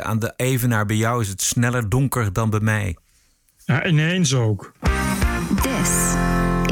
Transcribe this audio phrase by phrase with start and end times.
[0.00, 2.96] aan de Evenaar bij jou is het sneller donker dan bij mij.
[3.64, 4.72] Ja, ineens ook.
[5.62, 5.90] This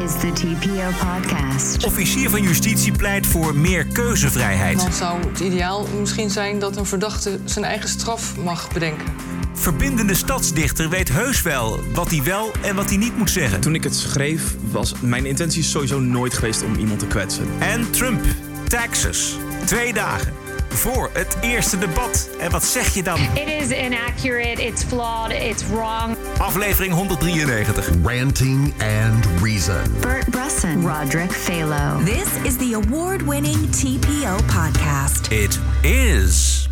[0.03, 1.85] is the TPO podcast.
[1.85, 4.77] Officier van Justitie pleit voor meer keuzevrijheid.
[4.77, 9.05] Dan zou het ideaal misschien zijn dat een verdachte zijn eigen straf mag bedenken.
[9.53, 13.61] Verbindende stadsdichter weet heus wel wat hij wel en wat hij niet moet zeggen.
[13.61, 17.45] Toen ik het schreef, was mijn intentie sowieso nooit geweest om iemand te kwetsen.
[17.59, 18.25] En Trump,
[18.67, 20.40] taxes, twee dagen
[20.73, 22.29] voor het eerste debat.
[22.39, 23.19] En wat zeg je dan?
[23.19, 26.17] It is inaccurate, it's flawed, it's wrong.
[26.37, 27.89] Aflevering 193.
[28.03, 29.99] Ranting and Reason.
[29.99, 32.03] Bert Brusson, Roderick Phalo.
[32.03, 35.31] This is the award-winning TPO podcast.
[35.31, 36.69] It is.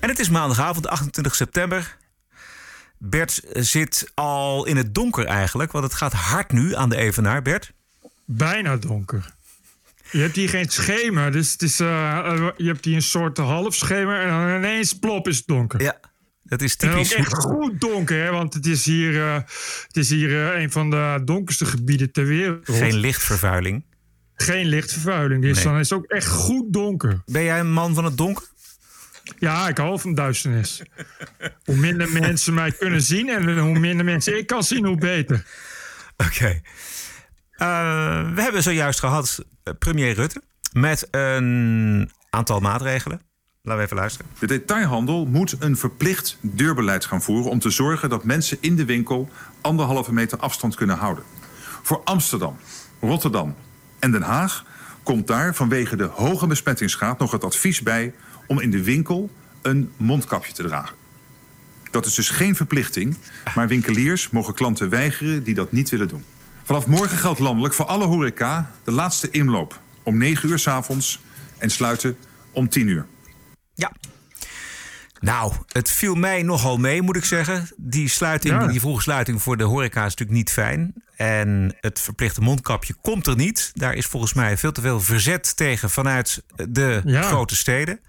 [0.00, 1.96] En het is maandagavond, 28 september.
[2.98, 7.42] Bert zit al in het donker eigenlijk, want het gaat hard nu aan de Evenaar.
[7.42, 7.72] Bert?
[8.24, 9.36] Bijna donker.
[10.10, 14.20] Je hebt hier geen schemer, dus het is, uh, je hebt hier een soort halfschemer
[14.20, 15.80] en dan ineens plop is het donker.
[15.82, 16.00] Ja,
[16.42, 17.14] dat is En ook typisch.
[17.14, 18.30] echt goed donker, hè?
[18.30, 19.34] want het is hier, uh,
[19.86, 22.60] het is hier uh, een van de donkerste gebieden ter wereld.
[22.70, 23.84] Geen lichtvervuiling.
[24.34, 25.64] Geen lichtvervuiling, dus Nee.
[25.64, 27.22] dan is het ook echt goed donker.
[27.26, 28.46] Ben jij een man van het donker?
[29.38, 30.82] Ja, ik hou van duisternis.
[31.64, 35.44] hoe minder mensen mij kunnen zien en hoe minder mensen ik kan zien, hoe beter.
[36.16, 36.60] Oké.
[37.58, 37.66] Eh,
[38.34, 40.42] we hebben zojuist gehad eh, premier Rutte
[40.72, 43.20] met een aantal maatregelen.
[43.62, 44.30] Laten we even luisteren.
[44.38, 48.84] De detailhandel moet een verplicht deurbeleid gaan voeren om te zorgen dat mensen in de
[48.84, 49.28] winkel
[49.60, 51.24] anderhalve meter afstand kunnen houden.
[51.82, 52.56] Voor Amsterdam,
[53.00, 53.54] Rotterdam
[53.98, 54.64] en Den Haag
[55.02, 58.14] komt daar vanwege de hoge besmettingsgraad nog het advies bij
[58.46, 59.30] om in de winkel
[59.62, 60.96] een mondkapje te dragen.
[61.90, 63.16] Dat is dus geen verplichting,
[63.54, 66.24] maar winkeliers mogen klanten weigeren die dat niet willen doen.
[66.68, 71.20] Vanaf morgen geldt landelijk voor alle horeca de laatste inloop om 9 uur 's avonds
[71.58, 72.16] en sluiten
[72.52, 73.06] om 10 uur.
[73.74, 73.92] Ja.
[75.20, 77.68] Nou, het viel mij nogal mee, moet ik zeggen.
[77.76, 78.66] Die sluiting, Ja.
[78.66, 80.94] die vroege sluiting voor de horeca is natuurlijk niet fijn.
[81.16, 83.70] En het verplichte mondkapje komt er niet.
[83.74, 87.22] Daar is volgens mij veel te veel verzet tegen vanuit de Ja.
[87.22, 88.00] grote steden.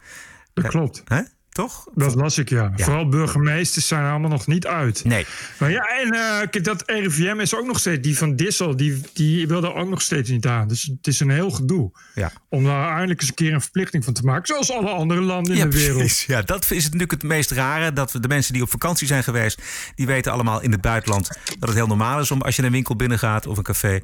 [0.54, 1.02] Dat klopt.
[1.06, 1.22] Hè?
[1.60, 1.88] Toch?
[1.94, 2.72] Dat las ik, ja.
[2.76, 2.84] Ja.
[2.84, 5.04] Vooral burgemeesters zijn er allemaal nog niet uit.
[5.04, 5.26] Nee.
[5.58, 6.10] Maar ja, en
[6.50, 8.02] kijk, dat RIVM is ook nog steeds...
[8.02, 10.68] Die van Dissel, die, die wil er ook nog steeds niet aan.
[10.68, 11.92] Dus het is een heel gedoe.
[12.16, 12.32] Ja.
[12.50, 14.46] Om daar eindelijk eens een keer een verplichting van te maken.
[14.48, 15.98] Zoals alle andere landen in Ja, de wereld.
[15.98, 16.26] precies.
[16.26, 17.94] Ja, dat is het natuurlijk het meest rare.
[17.94, 19.62] Dat we de mensen die op vakantie zijn geweest,
[19.96, 21.28] die weten allemaal in het buitenland
[21.60, 24.00] dat het heel normaal is om als je een winkel binnengaat of een café,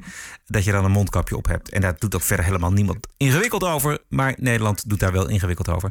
[0.46, 1.70] dat je dan een mondkapje op hebt.
[1.70, 3.98] En daar doet ook verder helemaal niemand ingewikkeld over.
[4.08, 5.90] Maar Nederland doet daar wel ingewikkeld over.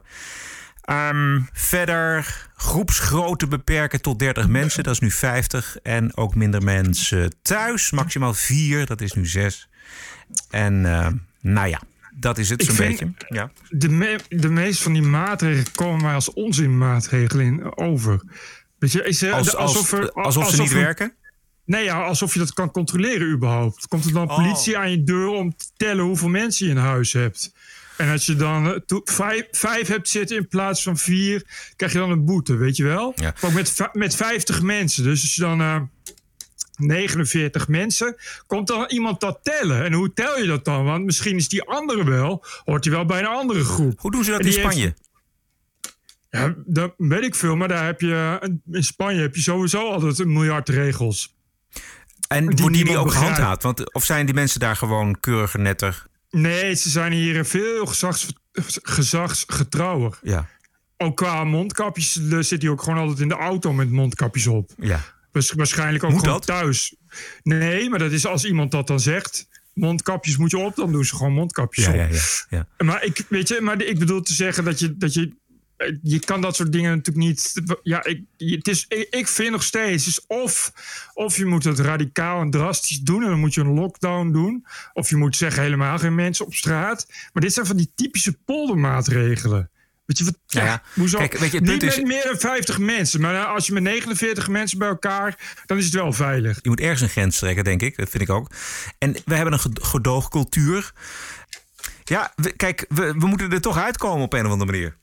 [0.85, 5.77] Ehm, verder groepsgrootte beperken tot 30 mensen, dat is nu 50.
[5.83, 9.69] En ook minder mensen thuis, maximaal 4, dat is nu 6.
[10.49, 11.07] En eh,
[11.41, 11.81] nou ja,
[12.15, 13.13] dat is het zo'n beetje.
[13.29, 13.51] Ja.
[13.69, 18.21] De, me, de meeste van die maatregelen komen mij als onzinmaatregelen in over.
[18.79, 21.13] Weet je, is, Als, als, alsof, er- alsof ze niet er- werken?
[21.65, 23.87] Nee, ja, alsof je dat kan controleren überhaupt.
[23.87, 24.35] Komt er dan Oh.
[24.35, 27.53] politie aan je deur om te tellen hoeveel mensen je in huis hebt?
[27.97, 31.43] En als je dan eh, vijf, vijf hebt zitten in plaats van vier,
[31.75, 33.13] krijg je dan een boete, weet je wel?
[33.15, 33.33] Ja.
[33.41, 35.03] Ook met, met 50 mensen.
[35.03, 35.81] Dus als je dan eh
[36.77, 38.15] 49 mensen,
[38.47, 39.83] komt dan iemand dat tellen?
[39.83, 40.85] En hoe tel je dat dan?
[40.85, 43.99] Want misschien is die andere wel, hoort hij wel bij een andere groep.
[43.99, 44.93] Hoe doen ze dat in heeft- Spanje?
[46.29, 48.39] Ja, dat weet ik veel, maar daar heb je,
[48.71, 51.35] in Spanje heb je sowieso altijd een miljard regels.
[52.27, 53.63] En die worden die ook gehandhaafd?
[53.63, 56.05] Want, of zijn die mensen daar gewoon keuriger, netter?
[56.41, 58.27] Nee, ze zijn hier veel gezags,
[59.09, 60.19] gezagsgetrouwer.
[60.21, 60.47] Ja,
[60.97, 64.71] Ook qua mondkapjes eh, zit hij ook gewoon altijd in de auto met mondkapjes op.
[64.79, 65.01] ja.
[65.55, 66.45] Waarschijnlijk ook Moet gewoon dat?
[66.45, 66.95] thuis.
[67.43, 69.47] Nee, maar dat is als iemand dat dan zegt.
[69.73, 71.97] Mondkapjes moet je op, dan doen ze gewoon mondkapjes Ja, op.
[71.97, 72.85] ja, ja, ja.
[72.85, 75.33] Maar ik, weet je, maar ik bedoel te zeggen dat je, dat je,
[76.03, 77.53] je kan dat soort dingen natuurlijk niet.
[77.83, 80.71] Ja, ik, het is, ik, ik vind nog steeds, is of,
[81.13, 84.65] of je moet het radicaal en drastisch doen en dan moet je een lockdown doen,
[84.93, 87.07] of je moet zeggen helemaal geen mensen op straat.
[87.33, 89.69] Maar dit zijn van die typische poldermaatregelen.
[90.05, 90.37] Weet je wat?
[90.47, 91.17] Ja, ja, hoezo?
[91.17, 93.73] kijk, weet je, het niet is- met meer dan 50 mensen, maar nou, als je
[93.73, 96.59] met 49 mensen bij elkaar, dan is het wel veilig.
[96.61, 97.97] Je moet ergens een grens trekken, denk ik.
[97.97, 98.51] Dat vind ik ook.
[98.97, 100.93] En we hebben een ged- gedoogcultuur.
[102.03, 104.97] Ja, we- kijk, we, we moeten er toch uitkomen op een of andere manier.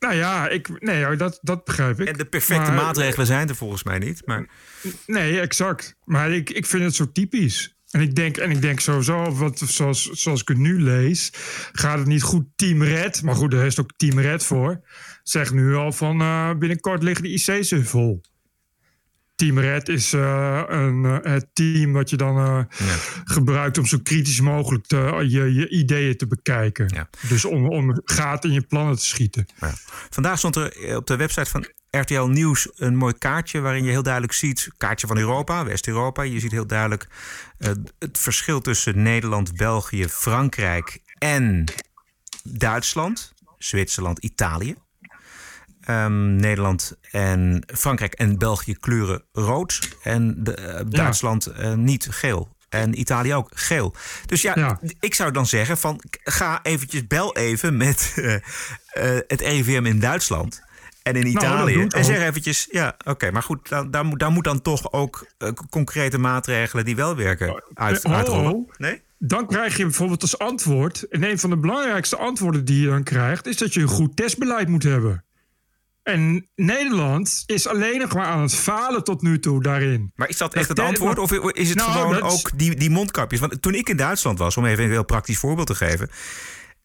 [0.00, 2.08] Nou ja, ik, nee, dat, dat begrijp ik.
[2.08, 4.22] En de perfecte Maar- maatregelen zijn er volgens mij niet.
[4.26, 4.48] Maar
[5.06, 5.96] Nee, exact.
[6.04, 7.74] Maar ik, ik vind het zo typisch.
[7.90, 11.32] En ik denk, en ik denk sowieso, wat, zoals, zoals ik het nu lees,
[11.72, 13.22] gaat het niet goed Team Red.
[13.22, 14.80] Maar goed, daar is ook Team Red voor.
[15.22, 18.20] Zeg nu al van eh, binnenkort liggen de IC's vol.
[19.40, 22.60] Team Red is eh, een, eh, het team wat je dan eh,
[23.24, 26.90] gebruikt om zo kritisch mogelijk te- je, je ideeën te bekijken.
[26.94, 27.08] Ja.
[27.28, 29.46] Dus om, om gaten in je plannen te schieten.
[29.60, 29.72] Ja.
[30.10, 34.02] Vandaag stond er op de website van RTL Nieuws een mooi kaartje waarin je heel
[34.02, 36.22] duidelijk ziet, kaartje van Europa, West-Europa.
[36.22, 37.06] Je ziet heel duidelijk
[37.98, 41.64] het verschil tussen Nederland, België, Frankrijk en
[42.42, 44.74] Duitsland, Zwitserland, Italië.
[45.90, 52.48] Ehm, Nederland en Frankrijk en België kleuren rood en de, eh, Duitsland eh, niet geel.
[52.68, 53.94] En Italië ook geel.
[54.26, 54.80] Dus ja, Ja.
[55.00, 58.34] ik zou dan zeggen van ga eventjes bel even met eh,
[59.26, 60.62] het RIVM in Duitsland
[61.02, 61.86] en in dat Italië.
[61.88, 65.26] en zeg eventjes, ja, oké, maar goed, dan, daar, moet, daar moet dan toch ook
[65.70, 68.54] concrete maatregelen die wel werken uit, Oh, uitrollen.
[68.54, 68.70] oh.
[68.76, 69.02] Nee?
[69.18, 71.02] Dan krijg je bijvoorbeeld als antwoord...
[71.08, 73.46] en een van de belangrijkste antwoorden die je dan krijgt...
[73.46, 75.24] is dat je een goed testbeleid moet hebben.
[76.10, 80.12] En Nederland is alleen nog maar aan het falen tot nu toe daarin.
[80.14, 81.18] Maar is dat echt het antwoord?
[81.18, 83.40] Of is het Nou, gewoon dat ook die, die mondkapjes?
[83.40, 86.10] Want toen ik in Duitsland was, om even een heel praktisch voorbeeld te geven.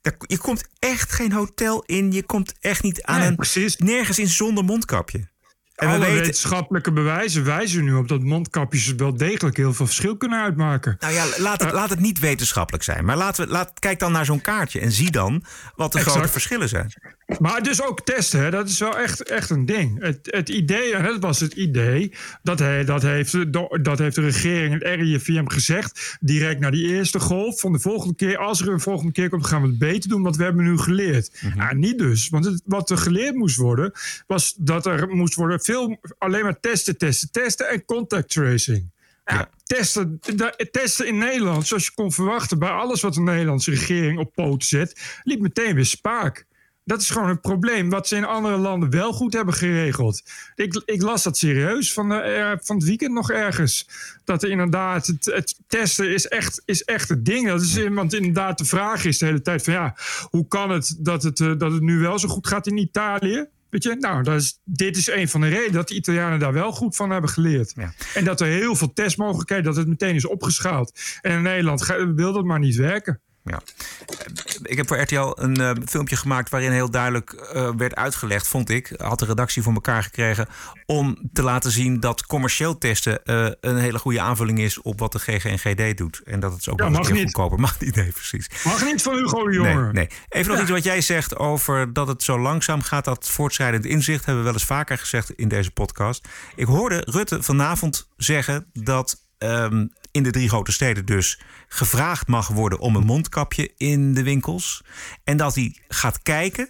[0.02, 2.12] daar- Je komt echt geen hotel in.
[2.12, 3.36] Je komt echt niet aan Nee, een.
[3.36, 3.78] precies.
[3.78, 5.34] Nergens in zonder mondkapje.
[5.76, 6.20] En we Alle weten.
[6.20, 10.96] wetenschappelijke bewijzen wijzen nu op dat mondkapjes wel degelijk heel veel verschil kunnen uitmaken.
[11.00, 13.06] Nou ja, laat het, laat het niet wetenschappelijk zijn.
[13.06, 15.44] Maar laten we, laat, kijk dan naar zo'n kaartje en zie dan
[15.76, 16.16] wat de Exact.
[16.18, 16.94] grote verschillen zijn.
[17.40, 20.02] Maar dus ook testen, hè, dat is wel echt, echt een ding.
[20.04, 22.12] Het, het idee, dat was het idee,
[22.44, 26.18] dat, hij, dat, heeft, de- dat heeft de regering en het RIVM gezegd.
[26.20, 27.60] Direct na die eerste golf.
[27.60, 30.22] Van de volgende keer, als er een volgende keer komt, gaan we het beter doen,
[30.24, 31.42] want we hebben nu geleerd.
[31.56, 32.30] Nou, niet dus.
[32.30, 33.92] Want het, wat er geleerd moest worden,
[34.28, 38.94] was dat er moest worden veel alleen maar testen, testen, testen en contact tracing.
[39.26, 40.20] Ja, testen,
[40.72, 44.68] testen in Nederland, zoals je kon verwachten, bij alles wat de Nederlandse regering op poten
[44.68, 46.46] zet, liep meteen weer spaak.
[46.86, 50.24] Dat is gewoon een probleem wat ze in andere landen wel goed hebben geregeld.
[50.56, 53.88] Ik, ik las dat serieus van, eh, van het weekend nog ergens.
[54.24, 57.48] Dat er inderdaad, het, het testen is echt, is echt het ding.
[57.48, 59.96] Dat is, want inderdaad, de vraag is de hele tijd van ja,
[60.30, 63.48] hoe kan het dat het, eh, dat het nu wel zo goed gaat in Italië?
[63.70, 66.54] Weet je, nou, dat is, dit is een van de redenen dat de Italianen daar
[66.54, 67.74] wel goed van hebben geleerd.
[67.76, 67.94] Ja.
[68.14, 71.00] En dat er heel veel testmogelijkheden, dat het meteen is opgeschaald.
[71.22, 71.86] En in Nederland
[72.16, 73.20] wil dat maar niet werken.
[73.46, 73.62] Ja.
[74.62, 78.70] Ik heb voor RTL een eh, filmpje gemaakt waarin heel duidelijk eh, werd uitgelegd, vond
[78.70, 80.48] ik, had de redactie voor elkaar gekregen,
[80.86, 85.12] om te laten zien dat commercieel testen eh, een hele goede aanvulling is op wat
[85.12, 86.22] de GGNGD doet.
[86.24, 87.60] En dat het is ook Ja, mag goedkoper.
[87.66, 88.50] Mag niet, nee, precies.
[88.64, 89.84] Mag niet van Hugo de Jonge.
[89.84, 90.08] Nee, nee.
[90.30, 94.26] Even nog iets wat jij zegt over dat het zo langzaam gaat, dat voortschrijdend inzicht,
[94.26, 96.28] hebben we wel eens vaker gezegd in deze podcast.
[96.56, 99.86] Ik hoorde Rutte vanavond zeggen dat ehm,
[100.16, 104.84] in de drie grote steden dus gevraagd mag worden om een mondkapje in de winkels.
[105.24, 106.70] En dat hij gaat kijken,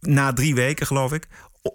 [0.00, 1.26] na drie weken geloof ik,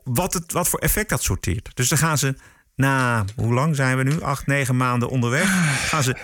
[0.03, 1.69] wat, het, wat voor effect dat sorteert.
[1.73, 2.35] Dus dan gaan ze
[2.75, 4.21] na, hoe lang zijn we nu?
[4.21, 5.49] Acht, negen maanden onderweg.
[5.89, 6.17] Gaan ze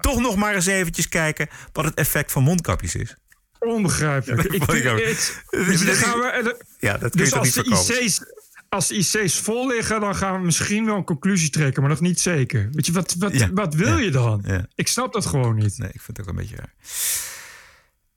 [0.00, 3.16] toch nog maar eens eventjes kijken wat het effect van mondkapjes is.
[3.58, 4.42] Onbegrijpelijk.
[4.42, 4.68] Dat Ik, ik
[5.06, 8.02] het- je, dan gaan we, Ja, dat kun je dus als niet de, voorkomen?
[8.04, 8.20] IC's,
[8.72, 12.00] als de IC's vol liggen, dan gaan we misschien wel een conclusie trekken, maar nog
[12.00, 12.68] niet zeker.
[12.72, 14.42] Weet je, wat, wat, Ja, wat wil ja, je dan?
[14.46, 14.66] ja.
[14.74, 15.78] Ik snap dat gewoon niet.
[15.78, 16.74] Nee, ik vind het ook een beetje raar.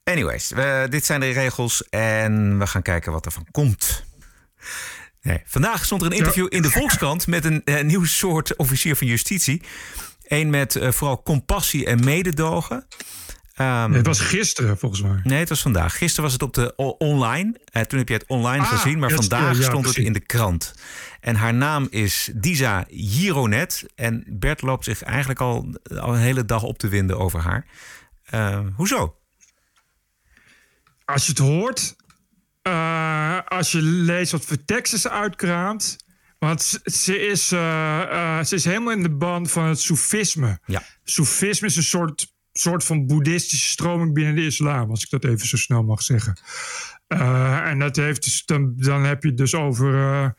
[0.03, 0.51] Anyways,
[0.89, 4.03] dit zijn de regels en we gaan kijken wat er van komt.
[5.21, 8.95] Nee, vandaag stond er een interview in de Volkskrant met een eh, nieuw soort officier
[8.95, 9.61] van justitie.
[10.23, 12.87] Eén met eh, vooral compassie en mededogen.
[13.55, 15.19] Ehm, Nee, het was gisteren, volgens mij.
[15.23, 15.97] Nee, het was vandaag.
[15.97, 17.55] Gisteren was het op de online.
[17.65, 18.99] Eh, toen heb je het online Ah, gezien.
[18.99, 20.73] Maar vandaag ja, stond het in de krant.
[21.19, 23.85] En haar naam is Disa Gironet.
[23.95, 27.65] En Bert loopt zich eigenlijk al, al een hele dag op te winden over haar.
[28.25, 29.17] Eh, hoezo?
[31.05, 31.95] Als je het hoort,
[32.61, 35.95] eh, als je leest wat voor teksten ze uitkraamt.
[36.39, 40.59] Want ze- is, eh, ze is helemaal in de band van het soefisme.
[40.65, 40.83] Ja.
[41.03, 45.47] Soefisme is een soort, soort van boeddhistische stroming binnen de islam, als ik dat even
[45.47, 46.39] zo snel mag zeggen.
[47.07, 49.95] Eh, en dat heeft dus, dan, dan heb je het dus over.
[49.95, 50.29] eh,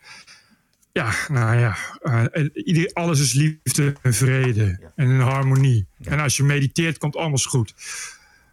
[0.91, 5.87] ja, nou ja, eh, alles is liefde en vrede en in harmonie.
[6.03, 7.73] En als je mediteert, komt alles goed.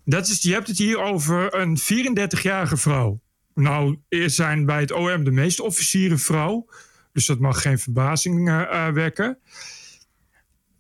[0.04, 3.20] Dat is, je hebt het hier over een 34-jarige vrouw.
[3.54, 6.66] Nou, er zijn bij het OM de meeste officieren vrouw.
[7.12, 9.38] Dus dat mag geen verbazing wekken.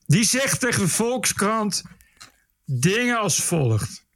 [0.06, 1.82] Die zegt tegen de Volkskrant
[2.64, 4.06] dingen als volgt.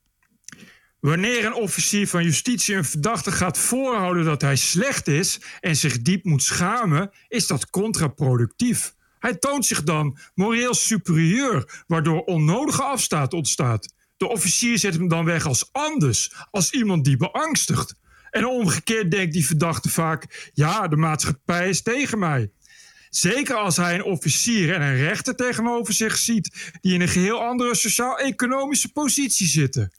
[1.01, 6.03] Wanneer een officier van justitie een verdachte gaat voorhouden dat hij slecht is en zich
[6.03, 8.95] diep moet schamen, is dat contraproductief.
[9.19, 13.95] Hij toont zich dan moreel superieur, waardoor onnodige afstaat ontstaat.
[14.17, 17.95] De officier zet hem dan weg als anders, als iemand die beangstigt.
[18.31, 22.51] En omgekeerd denkt die verdachte vaak: ja, de maatschappij is tegen mij.
[23.11, 27.43] Zeker als hij een officier en een rechter tegenover zich ziet, die in een geheel
[27.43, 29.93] andere sociaal-economische positie zitten.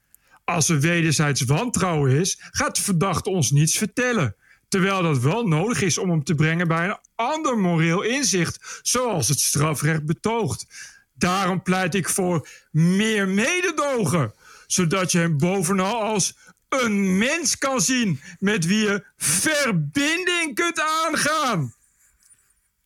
[0.43, 4.35] Als er wederzijds wantrouwen is, gaat de verdachte ons niets vertellen.
[4.67, 9.27] Terwijl dat wel nodig is om hem te brengen bij een ander moreel inzicht, zoals
[9.27, 10.65] het strafrecht betoogt.
[11.13, 14.33] Daarom pleit ik voor meer mededogen,
[14.67, 16.37] zodat je hem bovenal als
[16.69, 21.73] een mens kan zien met wie je verbinding kunt aangaan.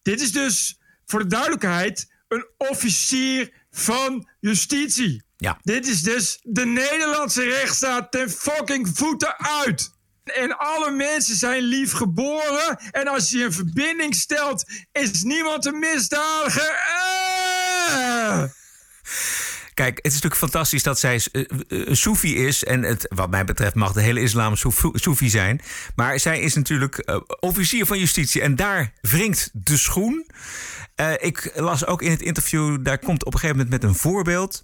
[0.04, 5.24] Dit is dus voor de duidelijkheid een officier van justitie.
[5.38, 5.60] Ja.
[5.62, 9.92] Dit is dus de Nederlandse rechtsstaat ten fucking voeten uit.
[10.24, 12.78] En alle mensen zijn lief geboren.
[12.92, 16.72] En als je een verbinding stelt, is niemand een misdadiger.
[19.74, 22.64] Kijk, het is natuurlijk fantastisch dat zij eh, eh, een Soefi is.
[22.64, 25.62] En het, wat mij betreft mag de hele islam Soef- Soefi zijn.
[25.96, 28.42] Maar zij is natuurlijk eh, officier van justitie.
[28.42, 30.26] En daar wringt de schoen.
[31.20, 34.64] Ik las ook in het interview, daar komt op een gegeven moment met een voorbeeld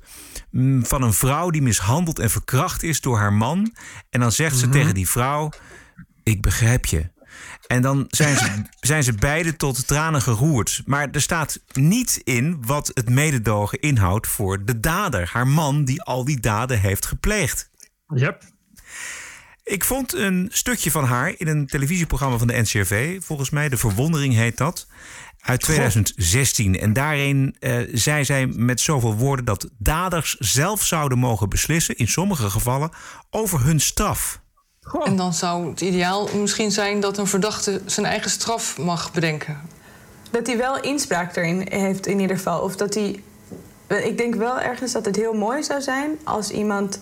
[0.51, 3.73] mm, van een vrouw die mishandeld en verkracht is door haar man.
[4.09, 5.49] En dan zegt ze tegen die vrouw:
[6.23, 7.09] Ik begrijp je.
[7.69, 10.81] En dan zijn ze, zijn ze beide tot tranen geroerd.
[10.85, 15.29] Maar er staat niet in wat het mededogen inhoudt voor de dader.
[15.33, 17.69] Haar man die al die daden heeft gepleegd.
[18.07, 18.43] Yep.
[19.63, 23.21] Ik vond een stukje van haar in een televisieprogramma van de NCRV.
[23.23, 24.87] Volgens mij, De Verwondering heet dat.
[25.39, 26.79] Uit 2016.
[26.79, 32.07] En daarin eh, zei zij met zoveel woorden dat daders zelf zouden mogen beslissen, in
[32.07, 32.91] sommige gevallen,
[33.29, 34.41] over hun straf.
[35.03, 39.61] En dan zou het ideaal misschien zijn dat een verdachte zijn eigen straf mag bedenken.
[40.31, 42.61] Dat hij wel inspraak erin heeft in ieder geval.
[42.61, 43.23] Of dat hij...
[43.87, 46.99] Ik denk wel ergens dat het heel mooi zou zijn als iemand...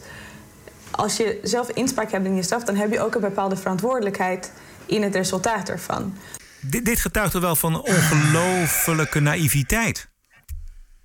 [0.91, 2.63] Als je zelf inspraak hebt in je straf...
[2.63, 4.51] dan heb je ook een bepaalde verantwoordelijkheid
[4.85, 6.17] in het resultaat ervan.
[6.61, 10.07] Dit, dit getuigt er wel van een ongelofelijke naïviteit.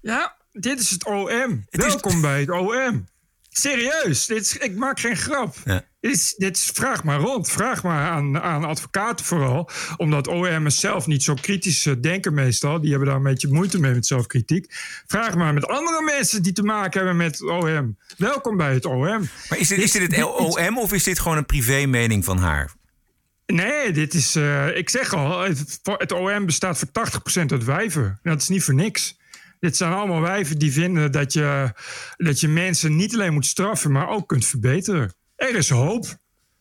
[0.01, 1.67] Ja, dit is het OM.
[1.71, 3.09] Het is- Welkom bij het OM.
[3.51, 5.55] Serieus, dit is, ik maak geen grap.
[5.65, 5.83] Ja.
[6.03, 7.51] Is, dit is, vraag maar rond.
[7.51, 9.71] Vraag maar aan, aan advocaten vooral.
[9.97, 12.81] Omdat OM'ers zelf niet zo kritisch eh, denken meestal.
[12.81, 14.67] Die hebben daar een beetje moeite mee met zelfkritiek.
[15.07, 17.97] Vraag maar met andere mensen die te maken hebben met OM.
[18.17, 19.29] Welkom bij het OM.
[19.49, 22.73] Maar is dit, is dit het OM of is dit gewoon een privé-mening van haar?
[23.47, 24.37] Nee, dit is.
[24.37, 26.89] eh, ik zeg al, het, het OM bestaat voor
[27.43, 28.19] 80% uit wijven.
[28.23, 29.19] Dat is niet voor niks.
[29.61, 31.73] Dit zijn allemaal wijven die vinden dat je,
[32.17, 35.13] dat je mensen niet alleen moet straffen, maar ook kunt verbeteren.
[35.49, 36.17] Er is hoop.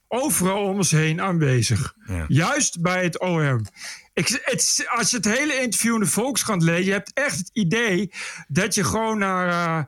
[0.07, 1.95] Overal om ons heen aanwezig.
[2.07, 2.25] Ja.
[2.27, 3.65] Juist bij het OM.
[4.13, 7.49] Ik, het, als je het hele interview in de Volkskrant leest, je hebt echt het
[7.53, 8.11] idee
[8.47, 9.47] dat je gewoon naar.
[9.79, 9.83] eh,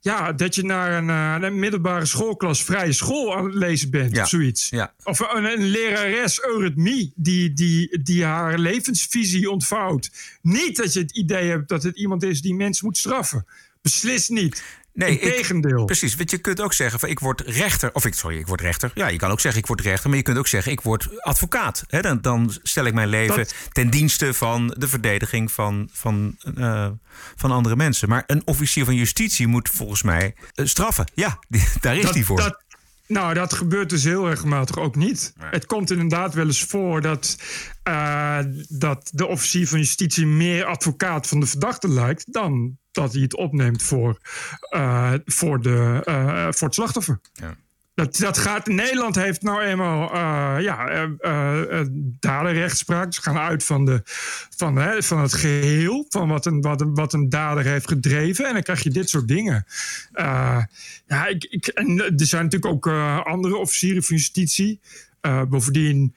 [0.00, 4.16] ja, dat je naar een, eh, een middelbare schoolklas vrije school aan het lezen bent
[4.16, 4.22] Ja.
[4.22, 4.68] of zoiets.
[4.68, 4.94] Ja.
[5.04, 10.10] Of een, een lerares eurythmie die, die, die haar levensvisie ontvouwt.
[10.42, 13.46] Niet dat je het idee hebt dat het iemand is die mensen moet straffen.
[13.82, 14.62] Beslist niet.
[14.94, 15.84] Nee, ik- Integendeel.
[15.84, 17.90] Precies, want je kunt ook zeggen van ik word rechter.
[17.92, 18.90] Of ik, sorry, ik word rechter.
[18.94, 20.08] Ja, je kan ook zeggen ik word rechter.
[20.08, 21.84] Maar je kunt ook zeggen ik word advocaat.
[21.88, 26.88] Dan, dan stel ik mijn leven Dat- ten dienste van de verdediging van, van, eh,
[27.36, 28.08] van andere mensen.
[28.08, 31.04] Maar een officier van justitie moet volgens mij eh, straffen.
[31.14, 32.36] Ja, die- daar is die voor.
[32.36, 32.63] Dat,
[33.06, 35.32] nou, dat gebeurt dus heel regelmatig ook niet.
[35.38, 37.38] Het komt inderdaad wel eens voor dat,
[37.82, 43.22] eh, dat de officier van justitie meer advocaat van de verdachte lijkt dan dat hij
[43.22, 44.18] het opneemt voor,
[44.68, 47.20] eh, voor, de, eh, voor het slachtoffer.
[47.32, 47.56] Ja.
[47.94, 51.86] Dat, dat gaat, Nederland heeft nou eenmaal eh, ja, eh, eh,
[52.20, 53.14] daderrechtspraak.
[53.14, 54.00] Ze gaan uit van, de,
[54.56, 58.46] van, hè, van het geheel, van wat een, wat, wat dader heeft gedreven.
[58.46, 59.66] En dan krijg je dit soort dingen.
[61.06, 62.86] Ja, ik, ik, en er zijn natuurlijk ook
[63.26, 64.80] andere officieren van justitie.
[65.48, 66.14] Bovendien.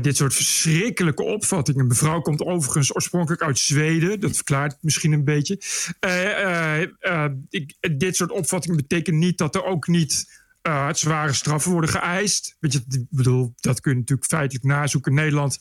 [0.00, 1.86] dit soort verschrikkelijke opvattingen.
[1.86, 4.20] Mevrouw komt overigens oorspronkelijk uit Zweden.
[4.20, 5.54] Dat verklaart het misschien een beetje.
[7.48, 12.56] Ik, dit soort opvattingen betekent niet dat er ook niet eh, zware straffen worden geëist.
[12.60, 15.14] Weet je, ik bedoel, dat kun je natuurlijk feitelijk nazoeken.
[15.14, 15.58] Nederland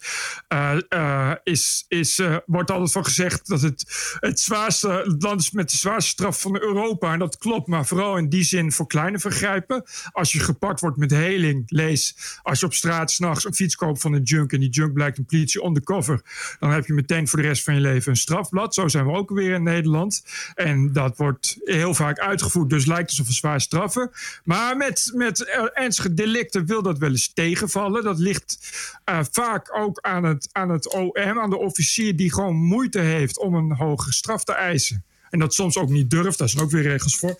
[0.47, 5.69] eh, eh, is, is, wordt altijd van gezegd dat het het zwaarste land is met
[5.69, 7.13] de zwaarste straf van Europa.
[7.13, 9.83] En dat klopt, maar vooral in die zin voor kleine vergrijpen.
[10.11, 12.37] Als je gepakt wordt met heling, lees.
[12.41, 15.17] Als je op straat s'nachts een fiets koopt van een junk en die junk blijkt
[15.17, 16.21] een politie undercover,
[16.59, 18.73] dan heb je meteen voor de rest van je leven een strafblad.
[18.73, 20.23] Zo zijn we ook weer in Nederland.
[20.55, 24.11] En dat wordt heel vaak uitgevoerd, dus lijkt alsof we zwaar straffen.
[24.43, 28.03] Maar met, met eh, ernstige delicten wil dat wel eens tegenvallen.
[28.03, 28.58] Dat ligt
[29.03, 33.39] eh, vaak ook aan het, aan het OM, aan de officier die gewoon moeite heeft
[33.39, 35.03] om een hoge straf te eisen.
[35.29, 37.36] En dat soms ook niet durft, daar zijn ook weer regels voor.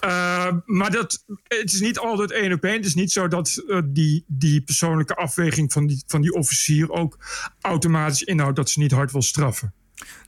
[0.00, 2.76] Eh, maar dat, het is niet altijd één op één.
[2.76, 7.18] Het is niet zo dat die, die persoonlijke afweging van die, van die officier ook
[7.60, 9.74] automatisch inhoudt dat ze niet hard wil straffen.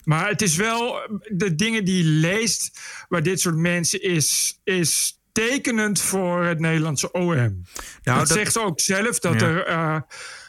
[0.05, 5.18] Maar het is wel de dingen die je leest waar dit soort mensen is, is
[5.47, 7.27] tekenend voor het Nederlandse OM.
[7.29, 7.59] Nou,
[8.03, 9.47] dat, dat- zegt ze ook zelf dat Ja.
[9.47, 9.97] er, eh,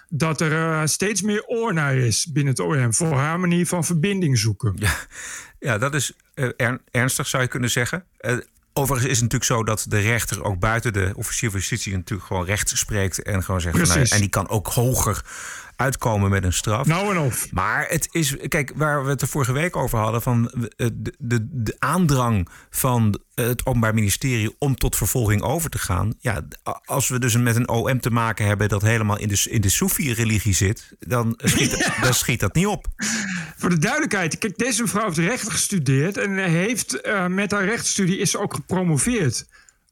[0.09, 3.83] dat er eh, steeds meer oor naar is binnen het OM voor haar manier van
[3.85, 4.75] verbinding zoeken.
[5.59, 8.03] Ja, dat is eh, ern- ernstig, zou je kunnen zeggen.
[8.73, 12.27] Overigens is het natuurlijk zo dat de rechter ook buiten de officier van justitie natuurlijk
[12.27, 13.77] gewoon recht spreekt en gewoon zegt.
[13.77, 15.21] Van, nou, en die kan ook hoger
[15.79, 16.87] uitkomen met een straf.
[16.87, 17.51] Nou en of.
[17.51, 21.13] Maar het is, kijk, waar we het er vorige week over hadden, van eh, de,
[21.17, 26.13] de, de aandrang van het Openbaar Ministerie om tot vervolging over te gaan.
[26.19, 26.41] Ja,
[26.85, 29.69] als we dus met een OM te maken hebben dat helemaal in de, in de
[29.69, 32.87] Soefi-religie zit, dan schiet, dan schiet dat niet op.
[33.57, 38.17] Voor de duidelijkheid, kijk, deze mevrouw heeft rechten gestudeerd en heeft eh, met haar rechtsstudie
[38.17, 39.47] is ze ook gepromoveerd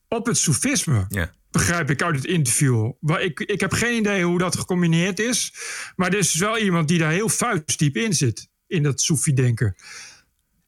[0.07, 1.05] op het soefisme.
[1.09, 1.31] Ja.
[1.57, 2.91] Begrijp ik uit het interview.
[3.01, 5.53] Ik, ik heb geen idee hoe dat gecombineerd is.
[5.95, 8.47] Maar er is wel iemand die daar heel vuistdiep in zit.
[8.67, 9.75] In dat Soefi-denken.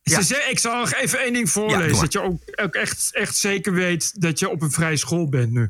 [0.04, 2.02] Ze Ik zal nog even één ding voorlezen.
[2.02, 5.52] dat je ook, ook echt, echt zeker weet dat je op een vrije school bent
[5.52, 5.70] nu.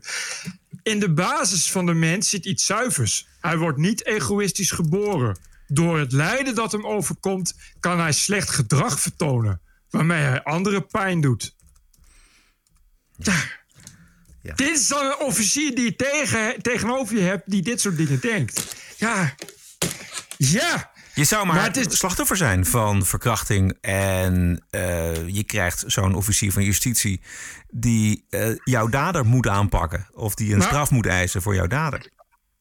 [0.84, 3.28] In de basis van de mens zit iets zuivers.
[3.42, 5.38] Hij wordt niet egoïstisch geboren.
[5.68, 9.62] Door het lijden dat hem overkomt, kan hij slecht gedrag vertonen.
[9.90, 11.56] Waarmee hij anderen pijn doet.
[13.18, 13.59] Ja.
[14.42, 14.54] Ja.
[14.56, 18.20] Dit is dan een officier die je tegen, tegenover je hebt die dit soort dingen
[18.20, 18.76] denkt.
[18.98, 19.34] Ja.
[20.38, 20.92] Ja.
[21.14, 23.78] Je zou maar, Maar het is- slachtoffer zijn van verkrachting.
[23.82, 27.22] En eh, je krijgt zo'n officier van justitie
[27.70, 30.08] die eh, jouw dader moet aanpakken.
[30.14, 32.10] Of die een straf moet eisen voor jouw dader.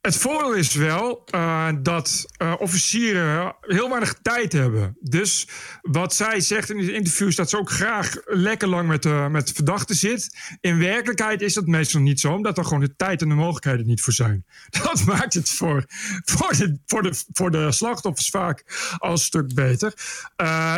[0.08, 4.96] Het voordeel is wel eh, dat eh, officieren heel weinig tijd hebben.
[5.00, 5.48] Dus
[5.82, 9.28] wat zij zegt in het interview is dat ze ook graag lekker lang met de,
[9.30, 10.36] met de verdachte zit.
[10.60, 13.86] In werkelijkheid is dat meestal niet zo, omdat er gewoon de tijd en de mogelijkheden
[13.86, 14.44] niet voor zijn.
[14.82, 15.84] Dat maakt het voor,
[16.24, 18.64] voor, de, voor, de, voor de slachtoffers vaak
[18.98, 19.92] al een stuk beter.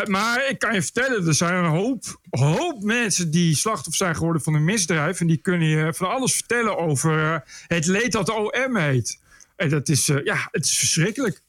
[0.04, 4.42] Maar ik kan je vertellen, er zijn een hoop, hoop mensen die slachtoffer zijn geworden
[4.42, 5.20] van een misdrijf.
[5.20, 9.19] En die kunnen je van alles vertellen over het leed dat de OM heet.
[9.60, 11.40] En dat is, eh, ja, het is verschrikkelijk.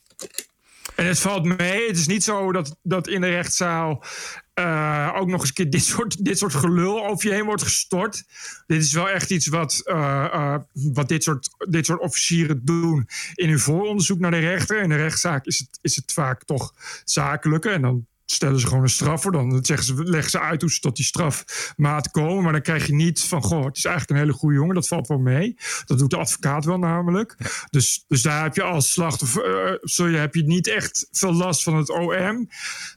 [0.96, 1.88] En het valt mee.
[1.88, 4.04] Het is niet zo dat, dat in de rechtszaal
[4.54, 7.64] eh, ook nog eens een keer dit soort, dit soort gelul over je heen wordt
[7.64, 8.24] gestort.
[8.68, 13.50] Dit is wel echt iets wat, eh, wat dit, soort, dit soort officieren doen in
[13.50, 14.82] hun vooronderzoek naar de rechter.
[14.82, 16.74] In de rechtszaak is het, is het vaak toch
[17.06, 17.72] zakelijker.
[17.72, 19.32] En dan stellen ze gewoon een straf voor.
[19.32, 22.44] Dan zeggen ze, leggen ze uit hoe ze tot die strafmaat komen.
[22.44, 24.76] Maar dan krijg je niet van, goh, het is eigenlijk een hele goede jongen.
[24.76, 25.56] Dat valt wel mee.
[25.86, 27.36] Dat doet de advocaat wel namelijk.
[27.70, 31.64] Dus, dus daar heb je als slachtoffer, zul je, heb je niet echt veel last
[31.64, 32.50] van het OM.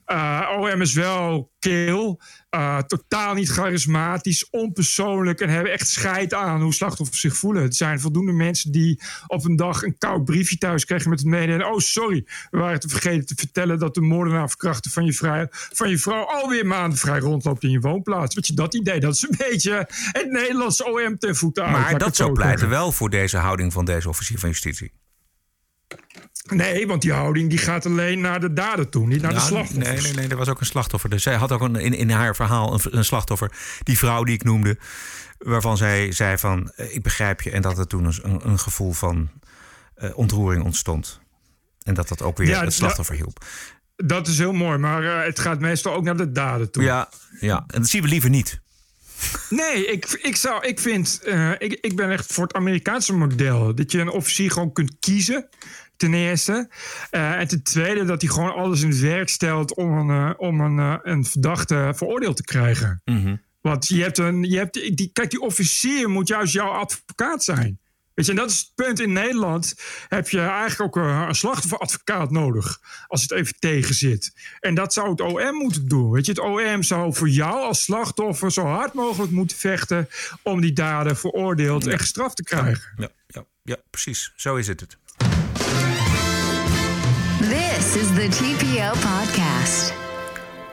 [0.05, 2.21] Eh, OM is wel keel.
[2.51, 7.63] eh, totaal niet charismatisch, onpersoonlijk en hebben echt scheid aan hoe slachtoffers zich voelen.
[7.63, 11.29] Het zijn voldoende mensen die op een dag een koud briefje thuis kregen met het
[11.29, 11.67] mede.
[11.67, 15.47] Oh, sorry, we waren te vergeten te vertellen dat de moordenaar verkrachten van je, vrij,
[15.51, 18.35] van je vrouw alweer maanden vrij rondloopt in je woonplaats.
[18.35, 21.99] Weet je, dat idee, dat is een beetje het Nederlandse OM ten voeten laat Maar
[21.99, 24.93] dat zou pleiten wel voor deze houding van deze officier van justitie.
[26.53, 29.89] Nee, want die houding die gaat alleen naar de dader toe, niet naar de slachtoffers.
[29.89, 31.11] Nee, nee, nee, er was ook een slachtoffer.
[31.11, 33.53] Dus zij had ook een, in, in haar verhaal een, een slachtoffer.
[33.83, 34.79] Die vrouw die ik noemde.
[35.39, 37.51] Waarvan zij zei van, eh, ik begrijp je.
[37.51, 39.31] En dat er toen een, een gevoel van
[39.95, 41.21] eh, ontroering ontstond.
[41.83, 43.45] En dat dat ook weer Ja, het slachtoffer hielp.
[43.97, 46.83] Dat is heel mooi, maar eh, het gaat meestal ook naar de dader toe.
[46.83, 47.09] Ja,
[47.41, 48.63] ja, en dat zien we liever niet.
[49.51, 51.21] Nee, ik, ik, zou, ik vind,
[51.59, 53.75] ik, ik ben echt voor het Amerikaanse model.
[53.75, 55.49] Dat je een officier gewoon kunt kiezen,
[55.97, 56.69] ten eerste.
[57.11, 60.35] Eh, en ten tweede dat hij gewoon alles in het werk stelt om een, eh,
[60.37, 63.03] om een, eh, een verdachte veroordeeld te krijgen.
[63.61, 67.79] Want je hebt een, je hebt, die, kijk, die officier moet juist jouw advocaat zijn.
[68.15, 69.01] Weet je, en dat is het punt.
[69.01, 69.75] In Nederland
[70.09, 72.81] heb je eigenlijk ook een, een slachtofferadvocaat nodig.
[73.07, 74.33] Als het even tegen zit.
[74.61, 76.11] En dat zou het OM moeten doen.
[76.11, 80.09] Weet je, het OM zou voor jou als slachtoffer zo hard mogelijk moeten vechten.
[80.43, 82.93] om die dader veroordeeld en gestraft te krijgen.
[82.97, 84.33] Ja, ja, ja, precies.
[84.37, 84.81] Zo is het.
[84.81, 84.97] het.
[87.95, 89.95] Is the TPO podcast.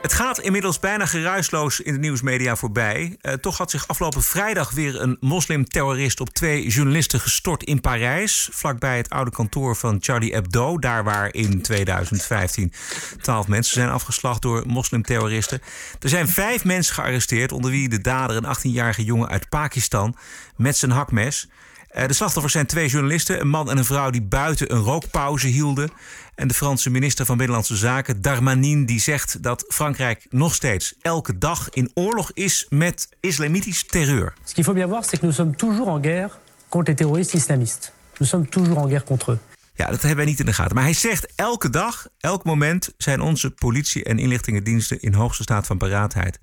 [0.02, 3.16] Het gaat inmiddels bijna geruisloos in de nieuwsmedia voorbij.
[3.20, 8.48] Eh, toch had zich afgelopen vrijdag weer een moslimterrorist op twee journalisten gestort in Parijs.
[8.52, 10.78] Vlakbij het oude kantoor van Charlie Hebdo.
[10.78, 12.72] Daar waar in 2015
[13.20, 15.62] twaalf mensen zijn afgeslacht door moslimterroristen.
[16.00, 20.16] Er zijn vijf mensen gearresteerd, onder wie de dader een 18-jarige jongen uit Pakistan
[20.56, 21.48] met zijn hakmes.
[21.92, 25.46] Eh, De slachtoffers zijn twee journalisten, een man en een vrouw die buiten een rookpauze
[25.46, 25.90] hielden.
[26.34, 31.38] En de Franse minister van Binnenlandse Zaken, Darmanin, die zegt dat Frankrijk nog steeds elke
[31.38, 34.32] dag in oorlog is met islamitisch terreur.
[34.44, 37.34] Ce qu'il faut bien voir, c'est que nous sommes toujours en guerre contre les terroristes
[37.40, 37.92] islamistes.
[38.18, 39.38] Nous sommes toujours en guerre contre eux.
[39.74, 40.74] Ja, dat hebben wij niet in de gaten.
[40.74, 45.66] Maar hij zegt elke dag, elk moment zijn onze politie- en inlichtingendiensten in hoogste staat
[45.66, 46.38] van paraatheid.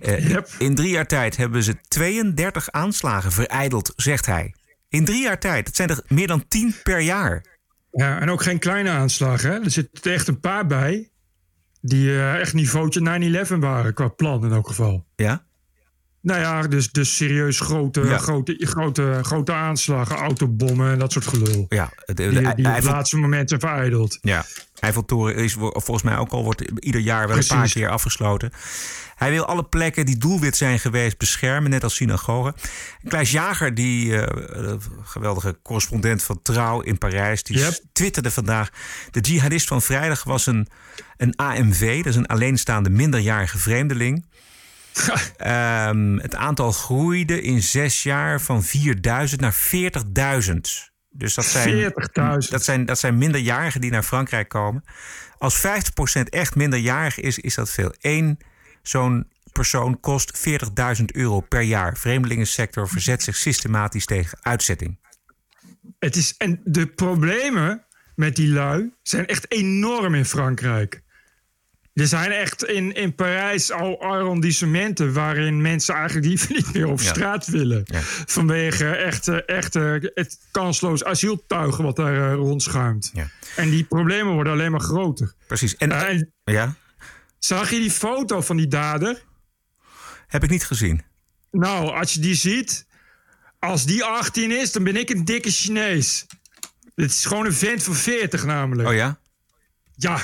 [0.00, 0.48] Eh, Yep.
[0.58, 4.54] In drie jaar tijd hebben ze 32 aanslagen vereideld, zegt hij.
[4.90, 5.64] In drie jaar tijd.
[5.66, 7.44] Dat zijn er meer dan 10 per jaar.
[7.92, 9.50] Ja, en ook geen kleine aanslagen.
[9.50, 9.60] Hè?
[9.60, 11.10] Er zitten echt een paar bij
[11.80, 15.06] die eh, echt niveautje 9-11 waren qua plan in elk geval.
[15.16, 15.44] Ja?
[16.22, 18.18] Nou ja, dus, dus serieus grote, Ja.
[18.18, 21.66] grote, grote, grote aanslagen, autobommen en dat soort gelul.
[21.68, 24.18] Ja, de, de, Die, die op het Eiffel- laatste moment zijn vereideld.
[24.20, 24.44] Ja,
[24.80, 28.52] Eiffeltoren is volgens mij ook al wordt ieder jaar wel een paar keer afgesloten.
[29.14, 32.54] Hij wil alle plekken die doelwit zijn geweest beschermen, net als synagogen.
[33.08, 37.78] Klaas Jager, die eh, eh, geweldige correspondent van Trouw in Parijs, die Yep.
[37.92, 38.70] twitterde vandaag:
[39.10, 40.68] de jihadist van vrijdag was een,
[41.16, 44.28] een AMV, dat is een alleenstaande minderjarige vreemdeling.
[45.36, 50.89] Ehm, het aantal groeide in zes jaar van 4000 naar 40.000.
[51.12, 52.48] Dus dat zijn, 40.000.
[52.50, 54.84] dat, zijn, dat zijn minderjarigen die naar Frankrijk komen.
[55.38, 57.94] Als 50% echt minderjarig is, is dat veel.
[58.00, 58.38] Eén
[58.82, 60.38] zo'n persoon kost
[60.98, 61.96] 40.000 euro per jaar.
[61.96, 64.98] Vreemdelingensector verzet zich systematisch tegen uitzetting.
[65.98, 71.02] Het is, en de problemen met die lui zijn echt enorm in Frankrijk.
[71.94, 77.00] Er zijn echt in, in Parijs al arrondissementen waarin mensen eigenlijk liever niet meer op
[77.00, 77.08] Ja.
[77.08, 77.82] straat willen.
[77.84, 78.00] Ja.
[78.26, 83.10] Vanwege echt, eh, echt eh, het kansloos asieltuigen wat daar eh, rondschuimt.
[83.14, 83.28] Ja.
[83.56, 85.34] En die problemen worden alleen maar groter.
[85.46, 85.76] Precies.
[85.76, 86.74] En, Eh, en ja,
[87.38, 89.22] zag je die foto van die dader?
[90.26, 91.02] heb ik niet gezien.
[91.50, 92.86] Nou, als je die ziet,
[93.58, 96.26] als die 18 is, dan ben ik een dikke Chinees.
[96.94, 98.88] Dit is gewoon een vent van 40 namelijk.
[98.88, 99.18] Oh ja?
[99.94, 100.20] Ja,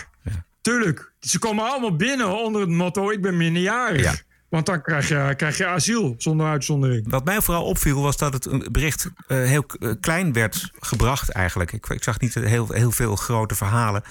[0.72, 1.12] tuurlijk.
[1.20, 4.02] Ze komen allemaal binnen onder het motto: ik ben minderjarig.
[4.02, 4.14] Ja.
[4.48, 7.10] Want dan krijg je, krijg je asiel zonder uitzondering.
[7.10, 11.28] Wat mij vooral opviel was dat het een bericht eh, heel eh, klein werd gebracht
[11.30, 11.72] eigenlijk.
[11.72, 14.02] Ik, ik zag niet heel, heel veel grote verhalen.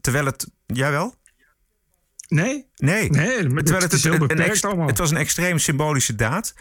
[0.00, 0.50] Terwijl het...
[0.66, 1.14] Jawel?
[2.28, 2.66] Nee?
[2.76, 3.10] Nee.
[3.10, 4.86] Nee, maar Terwijl het is heel een- ex- allemaal.
[4.86, 6.54] Het was een extreem symbolische daad.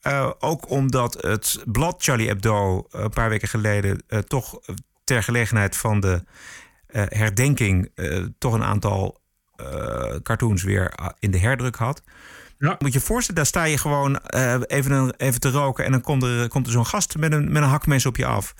[0.00, 4.60] Eh, ook omdat het blad Charlie Hebdo een paar weken geleden toch
[5.04, 6.24] ter gelegenheid van de
[7.08, 9.20] herdenking eh, toch een aantal
[9.56, 12.02] eh, cartoons weer in de herdruk had.
[12.58, 12.76] Ja.
[12.78, 15.90] Moet je je voorstellen, daar sta je gewoon eh, even, een- even te roken en
[15.92, 18.54] dan komt er, komt er zo'n gast met een, met een hakmes op je af.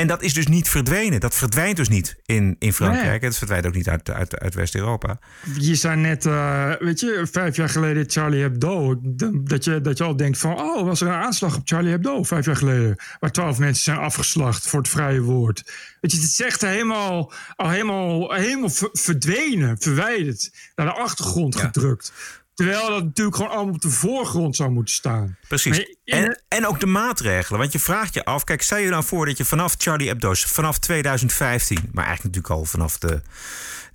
[0.00, 1.20] En dat is dus niet verdwenen.
[1.20, 3.20] Dat verdwijnt dus niet in, in Frankrijk.
[3.20, 3.30] Nee.
[3.30, 5.18] Het verdwijnt ook niet uit, uit, uit West-Europa.
[5.58, 9.00] Je zei net, eh, weet je, vijf jaar geleden Charlie Hebdo.
[9.44, 12.22] Dat je, dat je al denkt van, oh, was er een aanslag op Charlie Hebdo
[12.22, 12.96] vijf jaar geleden.
[13.18, 15.62] Waar twaalf mensen zijn afgeslacht voor het vrije woord.
[16.00, 20.50] Weet je, het is echt helemaal, al helemaal, helemaal ver- verdwenen, verwijderd.
[20.74, 22.12] Naar de achtergrond gedrukt.
[22.60, 25.36] Terwijl dat natuurlijk gewoon allemaal op de voorgrond zou moeten staan.
[25.48, 25.96] Precies.
[26.04, 27.60] En, en ook de maatregelen.
[27.60, 30.44] Want je vraagt je af, kijk, stel je nou voor dat je vanaf Charlie Hebdo's,
[30.44, 33.20] vanaf 2015, maar eigenlijk natuurlijk al vanaf de,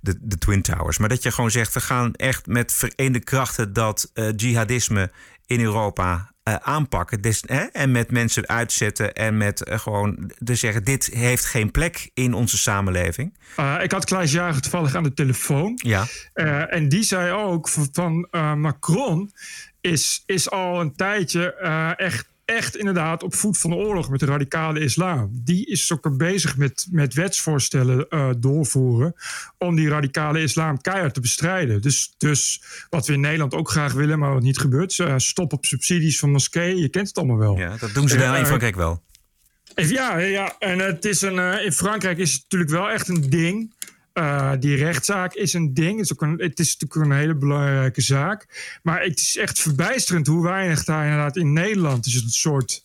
[0.00, 3.72] de, de Twin Towers, maar dat je gewoon zegt, we gaan echt met vereende krachten
[3.72, 5.10] dat eh, jihadisme
[5.46, 7.20] in Europa eh, aanpakken.
[7.20, 11.70] Dus, hè, en met mensen uitzetten en met eh, gewoon te zeggen, dit heeft geen
[11.70, 13.38] plek in onze samenleving.
[13.56, 15.80] Eh, ik had Klaas Jager toevallig aan de telefoon.
[15.82, 16.04] Ja.
[16.32, 19.32] Eh, en die zei ook van, Macron
[19.80, 21.54] is, is al een tijdje
[21.96, 25.30] echt, echt inderdaad op voet van de oorlog met de radicale islam.
[25.32, 29.14] Die is ook bezig met, met wetsvoorstellen eh, doorvoeren
[29.58, 31.82] om die radicale islam keihard te bestrijden.
[31.82, 34.98] Dus, dus wat we in Nederland ook graag willen, maar wat niet gebeurt.
[34.98, 37.58] eh, stop op subsidies van moskeeën, je kent het allemaal wel.
[37.58, 39.02] ja, dat doen ze wel Eh, in Frankrijk wel.
[39.74, 43.30] Ja, ja, en het is een, eh, in Frankrijk is het natuurlijk wel echt een
[43.30, 43.74] ding.
[44.16, 45.98] Eh, die rechtszaak is een ding.
[45.98, 48.46] Het is, een, het is natuurlijk een hele belangrijke zaak.
[48.82, 52.14] Maar het is echt verbijsterend hoe weinig daar inderdaad in Nederland is.
[52.14, 52.84] Het een soort.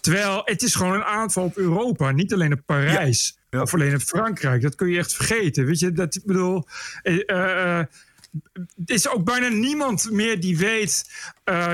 [0.00, 3.38] Terwijl het is gewoon een aanval op Europa, niet alleen op Parijs.
[3.50, 3.60] Ja.
[3.62, 4.62] Of alleen op Frankrijk.
[4.62, 5.66] Dat kun je echt vergeten.
[5.66, 6.66] Weet je, dat ik bedoel.
[7.02, 11.10] eh, eh, eh, er is ook bijna niemand meer die weet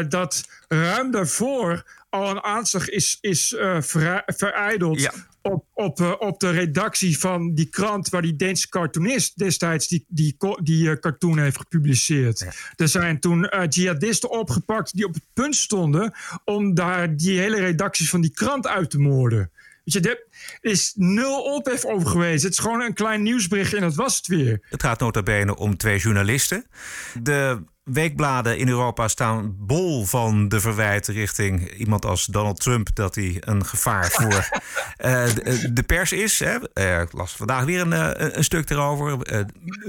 [0.08, 3.54] dat ruim daarvoor al een aanslag is, is
[4.26, 5.12] vereideld Ja.
[5.50, 10.36] Op, op, op de redactie van die krant waar die Deense cartoonist destijds die, die,
[10.62, 12.46] die eh, cartoon heeft gepubliceerd.
[12.76, 16.12] Er zijn toen eh, jihadisten opgepakt die op het punt stonden
[16.44, 19.50] om daar die hele redactie van die krant uit te moorden.
[19.92, 22.42] Je, er is nul ophef over geweest.
[22.42, 24.66] Het is gewoon een klein nieuwsbericht en dat was het weer.
[24.70, 26.66] Het gaat nota bene om twee journalisten.
[27.22, 33.14] De weekbladen in Europa staan bol van de verwijten richting iemand als Donald Trump dat
[33.14, 34.48] hij een gevaar voor
[34.96, 36.38] eh, de, de pers is.
[36.38, 36.72] Hè.
[36.72, 39.22] Eh, ik las vandaag weer een, eh, een stuk erover.
[39.22, 39.40] Eh,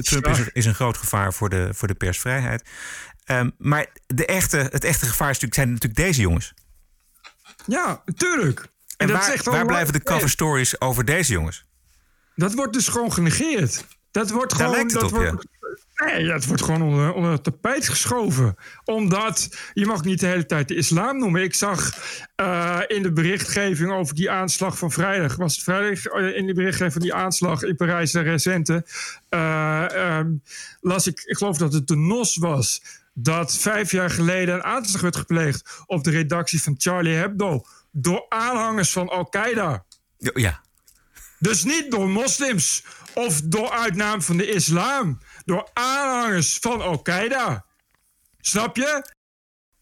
[0.02, 2.64] Trump is, een- is een groot gevaar voor de, voor de persvrijheid.
[3.24, 6.54] Ehm, maar de echte, het echte gevaar zijn natuurlijk deze jongens.
[7.66, 8.68] Ja, tuurlijk.
[9.00, 11.66] En waar, waar blijven de cover stories over deze jongens?
[12.36, 13.86] Dat wordt dus gewoon genegeerd.
[14.12, 14.76] Dat wordt Daar gewoon.
[14.76, 15.46] lijkt het dat op, wordt,
[16.06, 18.56] Nee, dat wordt gewoon onder, onder het tapijt geschoven.
[18.84, 21.44] Omdat je mag niet de hele tijd de islam noemen.
[21.44, 21.92] Ik zag
[22.36, 25.36] eh, in de berichtgeving over die aanslag van vrijdag.
[25.36, 26.12] Was het vrijdag?
[26.14, 28.86] Oh, In de berichtgeving van die aanslag in Parijs, de recente.
[29.30, 30.32] eh, ehm,
[30.82, 32.82] las ik, ik geloof dat het de NOS was.
[33.14, 37.66] Dat vijf jaar geleden een aanslag werd gepleegd op de redactie van Charlie Hebdo.
[37.92, 39.86] Door aanhangers van Al-Qaeda.
[40.18, 40.64] Ja.
[41.40, 45.20] Dus niet door moslims of door uitnaam van de islam.
[45.46, 47.66] Door aanhangers van Al-Qaeda.
[48.40, 49.14] Snap je?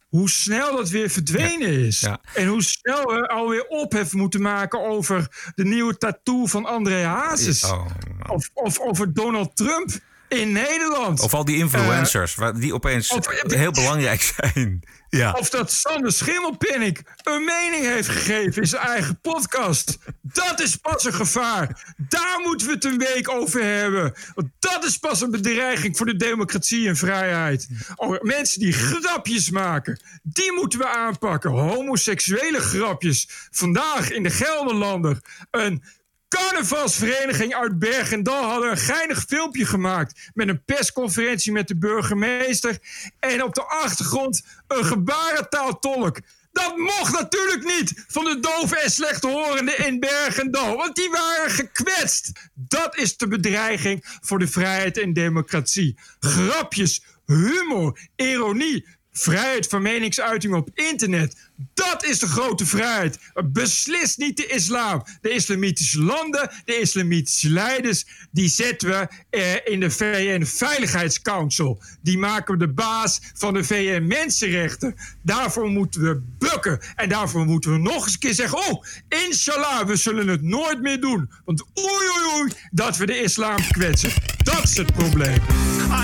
[0.08, 2.00] Hoe snel dat weer verdwenen is.
[2.00, 2.20] Ja.
[2.34, 7.64] En hoe snel we alweer ophef moeten maken over de nieuwe tattoo van André Hazes.
[7.64, 7.86] Oh,
[8.28, 9.90] Of, of over Donald Trump
[10.28, 11.20] in Nederland.
[11.22, 14.84] Of al die influencers, waar- die opeens of- heel belangrijk zijn.
[15.10, 15.32] Ja.
[15.32, 19.98] Of dat Sander Schimmelpinnik een mening heeft gegeven in zijn eigen podcast.
[20.22, 21.94] Dat is pas een gevaar.
[21.98, 24.14] Daar moeten we het een week over hebben.
[24.36, 27.68] Want dat is pas een bedreiging voor de democratie en vrijheid.
[27.96, 31.50] Oh, mensen die grapjes maken, die moeten we aanpakken.
[31.52, 33.30] Homoseksuele grapjes.
[33.52, 35.20] Vandaag in de Gelderlander
[35.52, 35.84] een
[36.28, 40.30] carnavalsvereniging uit Bergendal hadden een geinig filmpje gemaakt.
[40.34, 42.78] Met een persconferentie met de burgemeester.
[43.20, 46.20] En op de achtergrond een gebarentaaltolk.
[46.52, 50.78] Dat mocht natuurlijk niet van de doven en slechthorenden in Bergendal.
[50.78, 52.32] Want die waren gekwetst.
[52.54, 55.98] Dat is de bedreiging voor de vrijheid en democratie.
[56.20, 61.47] Grapjes, humor, ironie, vrijheid van meningsuiting op internet.
[61.74, 63.20] Dat is de grote vrijheid.
[63.46, 65.04] Beslist niet de islam.
[65.22, 71.82] De islamitische landen, de islamitische leiders, die zetten we eh, in de VN Veiligheidscouncil.
[72.02, 74.96] Die maken we de baas van de VN Mensenrechten.
[75.22, 76.80] Daarvoor moeten we bukken.
[76.96, 80.82] En daarvoor moeten we nog eens een keer zeggen: Oh, inshallah, we zullen het nooit
[80.82, 81.32] meer doen.
[81.46, 84.37] Want oei, oei, oei, dat we de islam kwetsen.
[84.48, 85.36] Dat is het probleem.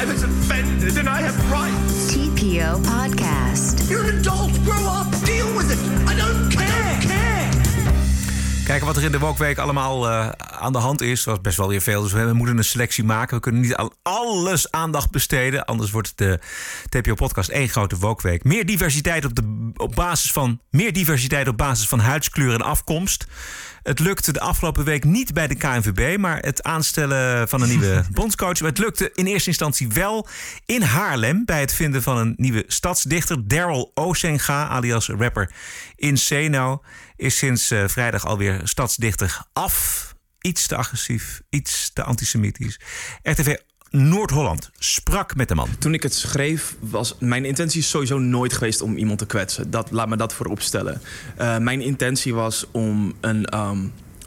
[0.02, 2.08] I was offended and I have rights.
[2.08, 3.90] TPO Podcast.
[3.90, 4.52] You're an adult.
[4.66, 5.26] Grow up.
[5.26, 5.80] Deal with it.
[6.12, 6.98] I don't care.
[7.08, 7.50] care.
[8.66, 10.30] Kijken wat er in de Wokweek allemaal eh,
[10.60, 11.24] aan de hand is.
[11.24, 12.02] Dat was best wel weer veel.
[12.02, 13.36] Dus we moeten een selectie maken.
[13.36, 15.66] We kunnen niet aan alles aandacht besteden.
[15.66, 16.40] Anders wordt de
[16.90, 18.44] TPO-podcast één grote Wokweek.
[18.44, 23.28] Meer diversiteit op, de, op basis van meer diversiteit op basis van huidskleur en afkomst.
[23.84, 28.04] Het lukte de afgelopen week niet bij de KNVB, maar het aanstellen van een nieuwe
[28.12, 28.60] bondscoach.
[28.60, 30.28] Het lukte in eerste instantie wel
[30.66, 33.48] in Haarlem bij het vinden van een nieuwe stadsdichter.
[33.48, 35.52] Daryl Osenga, alias rapper
[35.96, 36.82] Inseno,
[37.16, 40.12] is sinds eh, vrijdag alweer stadsdichter af.
[40.42, 42.80] Iets te agressief, iets te antisemitisch.
[43.22, 43.56] RTV
[43.98, 45.70] Noord-Holland sprak met de man.
[45.80, 49.72] Toen ik het schreef, was mijn intentie sowieso nooit geweest om iemand te kwetsen.
[49.72, 51.02] Dat, laat me dat voorop stellen.
[51.38, 53.78] Eh, mijn intentie was om een, ehm,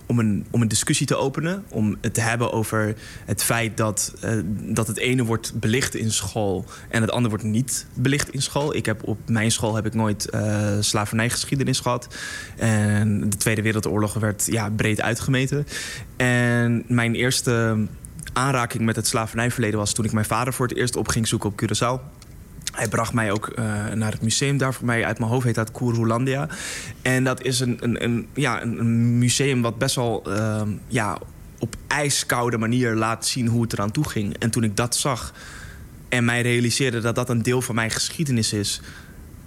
[0.07, 1.65] om, een, om een discussie te openen.
[1.69, 6.13] Om het te hebben over het feit dat, eh, dat het ene wordt belicht in
[6.13, 8.75] school en het andere wordt niet belicht in school.
[8.75, 12.15] Ik heb op mijn school heb ik nooit eh slavernijgeschiedenis gehad.
[12.57, 15.67] En de Tweede Wereldoorlog werd ja, breed uitgemeten.
[16.17, 17.87] En mijn eerste
[18.37, 21.49] aanraking met het slavernijverleden was toen ik mijn vader voor het eerst op ging zoeken
[21.51, 22.25] op Curaçao.
[22.73, 24.75] Hij bracht mij ook eh, naar het museum daar.
[24.75, 26.49] Voor mij uit mijn hoofd heet dat Kurulandia.
[27.03, 31.19] En dat is een, een, een, ja, een, museum wat best wel ehm, ja,
[31.59, 34.37] op ijskoude manier laat zien hoe het eraan toe ging.
[34.39, 35.33] En toen ik dat zag
[36.09, 38.81] en mij realiseerde dat dat een deel van mijn geschiedenis is...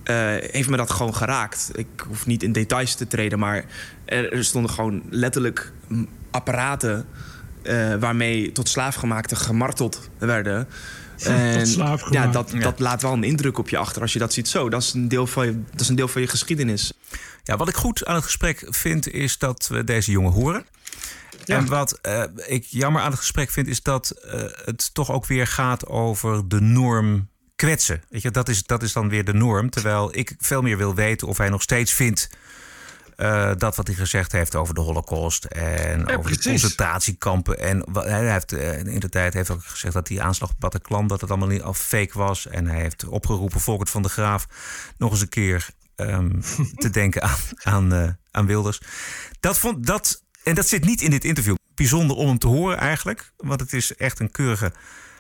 [0.03, 1.71] eh, heeft me dat gewoon geraakt.
[1.73, 3.65] Ik hoef niet in details te treden, maar
[4.05, 5.71] er, stonden gewoon letterlijk
[6.31, 7.05] apparaten...
[7.61, 10.67] eh, waarmee tot slaafgemaakten gemarteld werden.
[11.19, 11.69] En
[12.09, 14.69] ja, dat, dat laat wel een indruk op je achter als je dat ziet zo.
[14.69, 16.93] Dat is een deel van je, dat is een deel van je geschiedenis.
[17.43, 20.65] Ja, wat ik goed aan het gesprek vind, is dat we deze jongen horen.
[21.45, 25.25] En wat eh, ik jammer aan het gesprek vind, is dat eh, het toch ook
[25.25, 28.03] weer gaat over de norm kwetsen.
[28.09, 29.69] Weet je, dat is, dat is dan weer de norm.
[29.69, 32.29] Terwijl ik veel meer wil weten of hij nog steeds vindt
[33.19, 37.59] eh, dat wat hij gezegd heeft over de Holocaust en Ja, over de concentratiekampen.
[37.59, 41.07] En hij heeft eh, in de tijd heeft ook gezegd dat die aanslag op Bataclan
[41.07, 42.47] dat het allemaal niet al fake was.
[42.47, 44.47] En hij heeft opgeroepen Volkert van de Graaf
[44.97, 46.41] nog eens een keer ehm,
[46.83, 48.81] te denken aan, aan, eh, aan Wilders.
[49.39, 51.55] Dat vond dat en dat zit niet in dit interview.
[51.75, 54.71] Bijzonder om hem te horen eigenlijk, want het is echt een keurige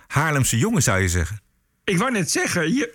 [0.07, 1.41] Haarlemse jongen zou je zeggen.
[1.89, 2.93] Ik wou net zeggen, je,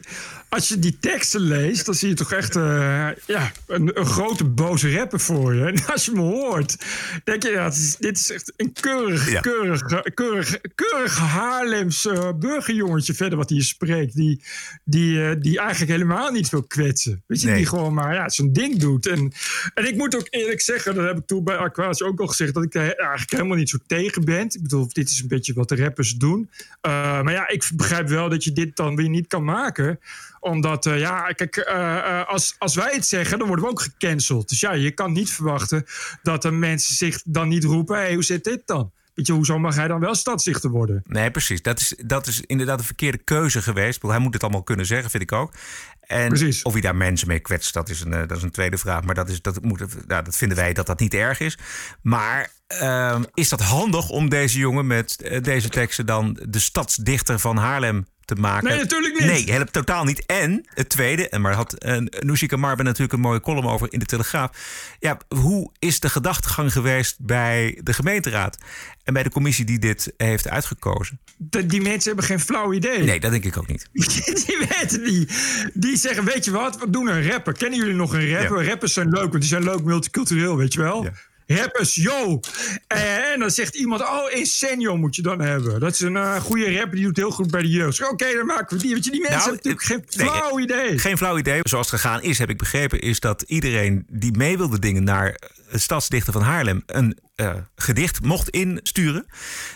[0.54, 4.44] als je die teksten leest, dan zie je toch echt uh, ja, een, een, grote
[4.44, 5.62] boze rapper voor je.
[5.74, 6.76] En als je me hoort,
[7.24, 9.40] denk je, ja, is, dit is echt een keurig, ja.
[9.40, 9.82] keurig,
[10.14, 14.14] keurig, keurig Haarlems uh, burgerjongetje verder wat hij spreekt.
[14.14, 14.42] Die,
[14.84, 17.22] die, uh, die eigenlijk helemaal niet wil kwetsen.
[17.26, 17.56] Weet je, nee.
[17.56, 19.06] die gewoon maar ja, zijn ding doet.
[19.06, 19.32] En,
[19.74, 22.54] en ik moet ook eerlijk zeggen, dat heb ik toen bij Aquatie ook al gezegd,
[22.54, 24.44] dat ik daar eigenlijk helemaal niet zo tegen ben.
[24.44, 26.50] Ik bedoel, dit is een beetje wat de rappers doen.
[26.82, 29.98] maar ja, ik begrijp wel dat je dit dan weer niet kan maken
[30.44, 34.48] omdat, uh, ja, kijk, uh, als, als wij het zeggen, dan worden we ook gecanceld.
[34.48, 35.84] Dus ja, je kan niet verwachten
[36.22, 38.92] dat de mensen zich dan niet roepen: hey, hoe zit dit dan?
[39.14, 41.02] Weet je, hoezo mag hij dan wel stadsdichter worden?
[41.06, 41.62] Nee, precies.
[41.62, 44.02] Dat is, dat is inderdaad een verkeerde keuze geweest.
[44.02, 45.52] Hij moet het allemaal kunnen zeggen, vind ik ook.
[46.00, 46.62] En precies.
[46.62, 49.04] of hij daar mensen mee kwetst, dat is een, dat is een tweede vraag.
[49.04, 51.58] Maar dat, is, dat, moet, nou, dat vinden wij dat dat niet erg is.
[52.02, 52.50] Maar
[52.82, 58.06] uh, is dat handig om deze jongen met deze teksten dan de stadsdichter van Haarlem
[58.24, 58.68] te maken.
[58.68, 59.28] Nee, natuurlijk niet.
[59.28, 60.26] Nee, helemaal totaal niet.
[60.26, 63.98] En het tweede, en maar had uh, Nushika Marben natuurlijk een mooie column over in
[63.98, 64.50] de Telegraaf.
[64.98, 68.58] Ja, hoe is de gedachtegang geweest bij de gemeenteraad
[69.04, 71.20] en bij de commissie die dit heeft uitgekozen?
[71.36, 73.02] De, die mensen hebben geen flauw idee.
[73.02, 73.88] Nee, dat denk ik ook niet.
[74.46, 75.28] die weten die,
[75.72, 77.52] die zeggen, weet je wat, we doen een rapper.
[77.52, 78.62] Kennen jullie nog een rapper?
[78.62, 78.68] Ja.
[78.68, 81.04] Rappers zijn leuk, want die zijn leuk multicultureel, weet je wel?
[81.04, 81.12] Ja
[81.46, 82.40] rappers, yo.
[82.86, 85.80] En dan zegt iemand, oh, Insenio moet je dan hebben.
[85.80, 88.10] Dat is een uh, goede rapper, die doet heel goed bij de jeugd.
[88.10, 88.92] Oké, dan maken we die.
[88.92, 90.98] Want je, die mensen nou, hebben natuurlijk geen flauw idee.
[90.98, 91.60] Geen flauw idee.
[91.62, 95.36] Zoals het gegaan is, heb ik begrepen, is dat iedereen die mee wilde dingen naar
[95.68, 99.26] het stadsdichter van Haarlem een uh, gedicht mocht insturen.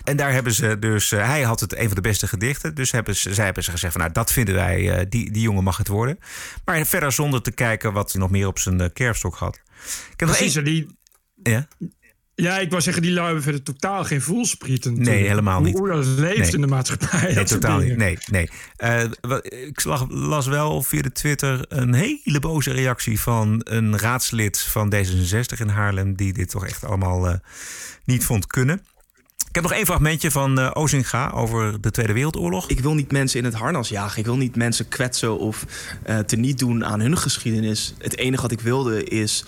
[0.04, 2.74] En daar hebben ze dus, uh, hij had het een van de beste gedichten.
[2.74, 5.42] Dus hebben ze, zij hebben ze gezegd van nou, dat vinden wij, uh, die, die
[5.42, 6.18] jongen mag het worden.
[6.64, 9.60] Maar verder zonder te kijken wat hij nog meer op zijn kerfstok had.
[10.12, 10.97] Ik heb Precies, nog die,
[11.42, 11.68] ja?
[12.42, 15.02] Ja, ik wou zeggen, die lui hebben verder totaal geen voelsprieten.
[15.02, 15.78] Nee, helemaal niet.
[15.78, 16.50] Hoe dat leeft nee.
[16.50, 17.34] in de maatschappij.
[17.34, 17.96] Nee, totaal niet.
[17.96, 18.48] Nee, nee.
[18.78, 19.02] Uh,
[19.66, 25.58] ik las wel via de Twitter een hele boze reactie van een raadslid van D66
[25.58, 26.14] in Haarlem...
[26.14, 27.34] die dit toch echt allemaal uh,
[28.04, 28.80] niet vond kunnen.
[29.48, 32.68] Ik heb nog één fragmentje van uh, Ozinga over de Tweede Wereldoorlog.
[32.68, 34.18] Ik wil niet mensen in het harnas jagen.
[34.18, 35.64] Ik wil niet mensen kwetsen of
[36.08, 37.94] uh, teniet doen aan hun geschiedenis.
[37.98, 39.44] Het enige wat ik wilde is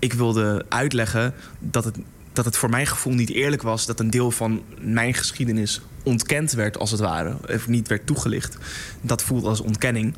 [0.00, 1.96] ik wilde uitleggen dat het,
[2.32, 6.52] dat het voor mijn gevoel niet eerlijk was dat een deel van mijn geschiedenis ontkend
[6.52, 8.56] werd, als het ware, of niet werd toegelicht.
[9.00, 10.14] Dat voelt als ontkenning.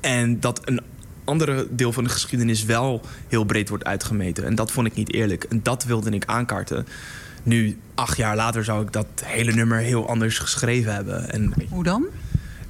[0.00, 0.80] En dat een
[1.24, 4.44] andere deel van de geschiedenis wel heel breed wordt uitgemeten.
[4.44, 5.44] En dat vond ik niet eerlijk.
[5.44, 6.86] En dat wilde ik aankaarten.
[7.42, 11.30] Nu, acht jaar later, zou ik dat hele nummer heel anders geschreven hebben.
[11.30, 12.06] En, Hoe dan?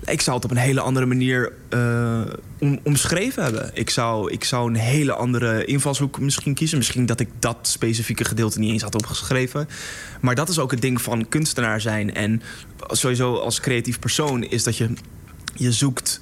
[0.04, 2.20] Ik zou het op een hele andere manier uh,
[2.58, 3.70] om, omschreven hebben.
[3.74, 6.78] Ik zou, ik zou een hele andere invalshoek misschien kiezen.
[6.78, 9.68] Misschien dat ik dat specifieke gedeelte niet eens had opgeschreven.
[10.20, 12.14] Maar dat is ook het ding van kunstenaar zijn.
[12.14, 12.42] En
[12.88, 14.90] sowieso als creatief persoon is dat je,
[15.54, 16.20] je zoekt...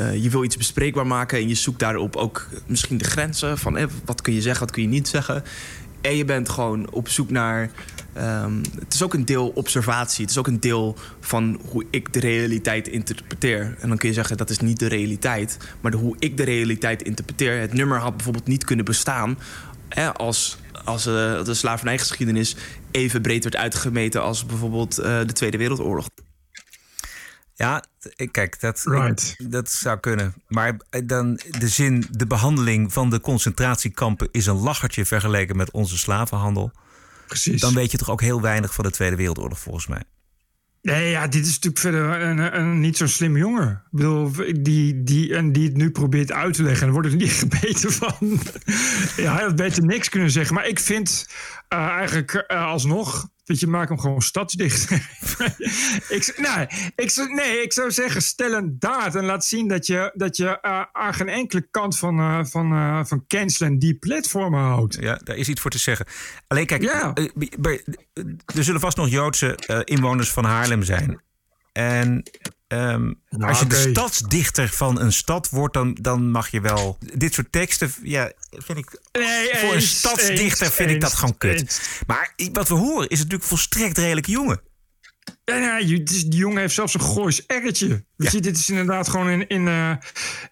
[0.00, 3.76] Uh, je wil iets bespreekbaar maken en je zoekt daarop ook misschien de grenzen van
[3.76, 5.42] eh, wat kun je zeggen, wat kun je niet zeggen.
[6.00, 7.70] En je bent gewoon op zoek naar
[8.18, 10.22] Um, het is ook een deel observatie.
[10.22, 13.76] Het is ook een deel van hoe ik de realiteit interpreteer.
[13.80, 15.56] En dan kun je zeggen dat is niet de realiteit.
[15.80, 17.60] Maar hoe ik de realiteit interpreteer.
[17.60, 19.38] Het nummer had bijvoorbeeld niet kunnen bestaan
[19.88, 22.56] hè, als, als uh, de slavernijgeschiedenis
[22.90, 26.08] even breed werd uitgemeten als bijvoorbeeld uh, de Tweede Wereldoorlog.
[27.60, 27.84] Ja,
[28.30, 29.36] kijk, dat, right.
[29.50, 30.34] dat zou kunnen.
[30.48, 35.70] Maar eh, dan de zin, de behandeling van de concentratiekampen is een lachertje vergeleken met
[35.70, 36.72] onze slavenhandel.
[37.26, 37.60] Precies.
[37.60, 40.02] Dan weet je toch ook heel weinig van de Tweede Wereldoorlog, volgens mij.
[40.82, 43.70] Nee, ja, dit is natuurlijk verder een, een, niet zo'n slim jongen.
[43.70, 46.86] Ik bedoel, die, die, en die het nu probeert uit te leggen.
[46.86, 48.40] En wordt er niet gebeten van.
[49.16, 50.54] ja, hij had beter niks kunnen zeggen.
[50.54, 51.28] Maar ik vind
[51.72, 54.90] uh, eigenlijk uh, alsnog Weet je, maak hem gewoon stadsdicht.
[56.16, 60.12] ik, nee, ik, nee, ik zou zeggen, stel een daad en laat zien dat je,
[60.14, 64.60] dat je uh, aan geen enkele kant van, uh, van, uh, van cancelen die platformen
[64.60, 64.96] houdt.
[65.00, 66.06] Ja, daar is iets voor te zeggen.
[66.46, 67.14] Alleen kijk, ja.
[68.44, 71.20] er zullen vast nog Joodse inwoners van Haarlem zijn.
[71.72, 72.22] En
[72.72, 73.82] Um, nou, als je okay.
[73.82, 76.98] de stadsdichter van een stad wordt, dan, dan mag je wel.
[77.14, 79.00] Dit soort teksten, ja, vind ik.
[79.12, 81.60] Nee, voor een stadsdichter eens, vind eens, ik dat gewoon kut.
[81.60, 81.80] Eens.
[82.06, 84.60] Maar wat we horen is natuurlijk volstrekt redelijk jongen.
[85.44, 88.04] Ja, ja, die jongen heeft zelfs een goois erretje.
[88.16, 88.30] Ja.
[88.30, 89.92] dit is inderdaad gewoon in, in, uh,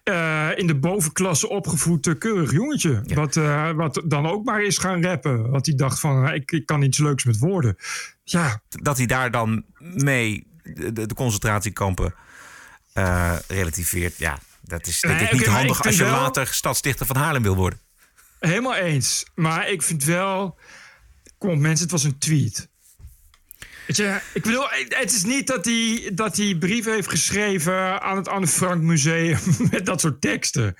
[0.03, 3.01] uh, in de bovenklasse opgevoed uh, keurig jongetje.
[3.05, 3.15] Ja.
[3.15, 3.35] Wat,
[3.75, 5.49] wat dan ook maar is gaan rappen.
[5.49, 7.75] Want hij dacht van, ik, ik kan iets leuks met woorden.
[8.23, 8.61] Ja.
[8.69, 12.13] Dat hij daar dan mee de, de concentratiekampen
[12.93, 14.17] uh, relativeert.
[14.17, 16.11] Ja, dat is denk nee, ik niet okay, handig ik als je wel...
[16.11, 17.79] later stadsdichter van Haarlem wil worden.
[18.39, 19.25] Helemaal eens.
[19.35, 20.57] Maar ik vind wel...
[21.37, 22.69] Kom mensen, het was een tweet.
[23.87, 28.17] Weet je, ik bedoel, het is niet dat hij, dat hij brieven heeft geschreven aan
[28.17, 29.39] het Anne Frank Museum
[29.71, 30.75] met dat soort teksten.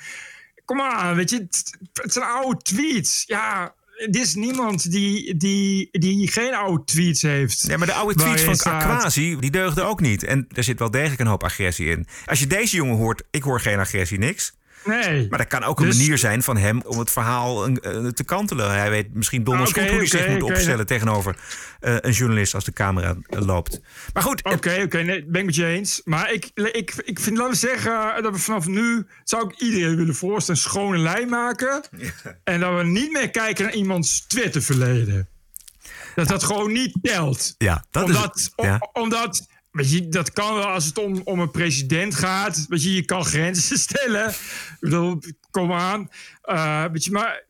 [0.65, 3.23] Kom aan, weet je, het, het zijn oude tweets.
[3.25, 7.67] Ja, er is niemand die, die, die geen oude tweets heeft.
[7.67, 8.83] Nee, maar de oude tweets van staat.
[8.83, 10.23] Aquasi, die deugden ook niet.
[10.23, 12.07] En er zit wel degelijk een hoop agressie in.
[12.25, 14.57] Als je deze jongen hoort, ik hoor geen agressie, niks.
[14.83, 15.27] Nee.
[15.29, 18.23] Maar dat kan ook een Dus- manier zijn van hem om het verhaal eh, te
[18.23, 18.71] kantelen.
[18.71, 21.35] Hij weet misschien donders oké, goed hoe hij zich moet opstellen tegenover
[21.79, 23.81] eh, een journalist als de camera eh, loopt.
[24.13, 26.01] Maar goed, Oké, oké, nee, ben ik met je eens.
[26.05, 29.95] Maar ik, ik, ik vind, laten we zeggen, dat we vanaf nu, zou ik iedereen
[29.95, 31.83] willen voorstellen, een schone lijn maken.
[32.43, 35.27] En dat we niet meer kijken naar iemands Twitter-verleden.
[36.15, 37.55] Dat dat gewoon niet telt.
[37.57, 38.51] ja, dat omdat, is...
[38.55, 38.89] om- ja.
[38.93, 42.65] omdat weet je, dat kan wel als het om, om een president gaat.
[42.67, 44.33] Weet je, je kan grenzen stellen.
[44.79, 46.09] Bedoel, kom aan.
[46.41, 47.43] Eh, weet je, maar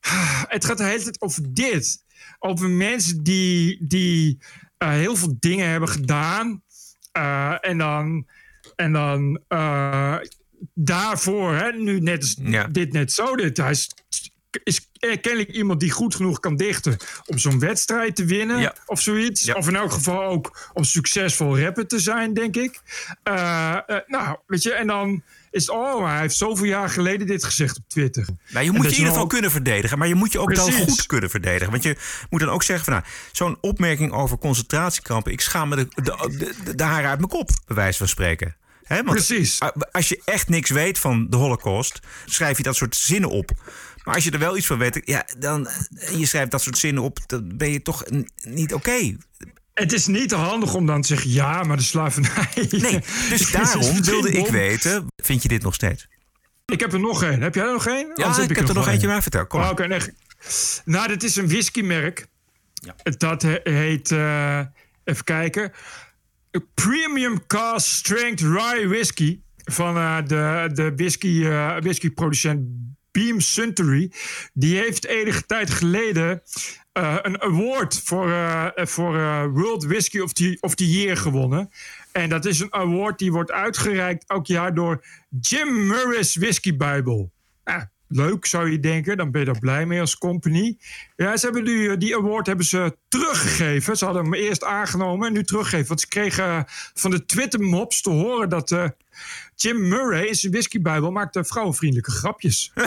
[0.54, 2.04] het gaat de hele tijd over dit.
[2.38, 4.38] Over mensen die, die
[4.78, 6.62] eh, heel veel dingen hebben gedaan.
[7.12, 8.26] Eh, en dan,
[8.76, 9.40] en dan
[10.74, 12.66] daarvoor, hè, nu net als Ja.
[12.66, 13.36] dit net zo.
[13.36, 13.90] Dit, hij is,
[14.64, 14.88] is
[15.20, 16.96] kennelijk iemand die goed genoeg kan dichten
[17.26, 18.74] om zo'n wedstrijd te winnen Ja.
[18.86, 19.42] of zoiets.
[19.42, 19.54] Ja.
[19.54, 22.80] Of in elk geval ook om succesvol rapper te zijn, denk ik.
[23.22, 27.26] Eh, eh, nou, weet je, en dan is het, oh, hij heeft zoveel jaar geleden
[27.26, 28.26] dit gezegd op Twitter.
[28.48, 29.98] Nou, je moet je in ieder geval ook- kunnen verdedigen.
[29.98, 31.70] Maar je moet je ook wel goed kunnen verdedigen.
[31.70, 31.96] Want je
[32.30, 32.94] moet dan ook zeggen van...
[32.94, 35.32] Nou, zo'n opmerking over concentratiekampen...
[35.32, 38.56] ik schaam me de, de, de, de haren uit mijn kop, bij wijze van spreken.
[39.04, 39.58] Precies.
[39.92, 42.00] Als je echt niks weet van de holocaust...
[42.24, 43.50] schrijf je dat soort zinnen op.
[44.04, 45.00] Maar als je er wel iets van weet...
[45.04, 47.18] Ja, dan, en je schrijft dat soort zinnen op...
[47.26, 48.04] dan ben je toch
[48.42, 49.16] niet oké.
[49.74, 52.48] Het is niet te handig om dan te zeggen, ja, maar de slavernij.
[52.70, 55.06] Nee, dus daarom wilde ik weten...
[55.16, 56.08] vind je dit nog steeds?
[56.64, 57.40] Ik heb er nog één.
[57.40, 58.10] Heb jij er nog één?
[58.14, 59.48] Ja, ik heb er nog eentje bij verteld.
[59.48, 59.88] Kom Oh, maar.
[59.88, 60.00] Nee.
[60.84, 62.26] Nou, dit is een whiskymerk.
[63.02, 64.60] Dat he- heet, eh,
[65.04, 65.72] even kijken,
[66.74, 72.60] Premium Cast Strength Rye Whisky van eh, de, de whisky, eh, whiskyproducent
[73.12, 74.12] Beam Suntory.
[74.52, 76.42] Die heeft enige tijd geleden
[76.92, 81.70] eh, een award voor, eh, voor eh, World Whisky of the, of the Year gewonnen.
[82.12, 85.04] En dat is een award die wordt uitgereikt elk jaar door
[85.40, 87.30] Jim Murray's Whisky Bible.
[87.64, 90.78] Ah, leuk zou je denken, dan ben je er blij mee als company.
[91.16, 93.96] Ja, ze hebben die, die award hebben ze teruggegeven.
[93.96, 95.88] Ze hadden hem eerst aangenomen en nu teruggegeven.
[95.88, 98.94] Want ze kregen van de Twitter-mobs te horen dat
[99.62, 102.72] Jim Murray in zijn whiskybijbel maakte vrouwenvriendelijke grapjes.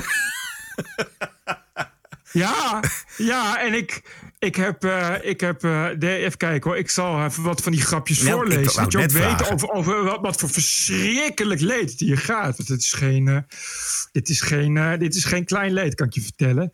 [2.31, 2.83] ja,
[3.17, 4.01] ja, en ik,
[4.39, 7.81] ik heb, eh, ik heb de, even kijken hoor, ik zal even wat van die
[7.81, 8.83] grapjes Nou, voorlezen.
[8.83, 12.57] Dat je ook weet over, over wat, wat voor verschrikkelijk leed het hier gaat.
[12.57, 13.37] Want het is geen, eh,
[14.11, 16.73] dit, is geen, dit is geen klein leed, kan ik je vertellen.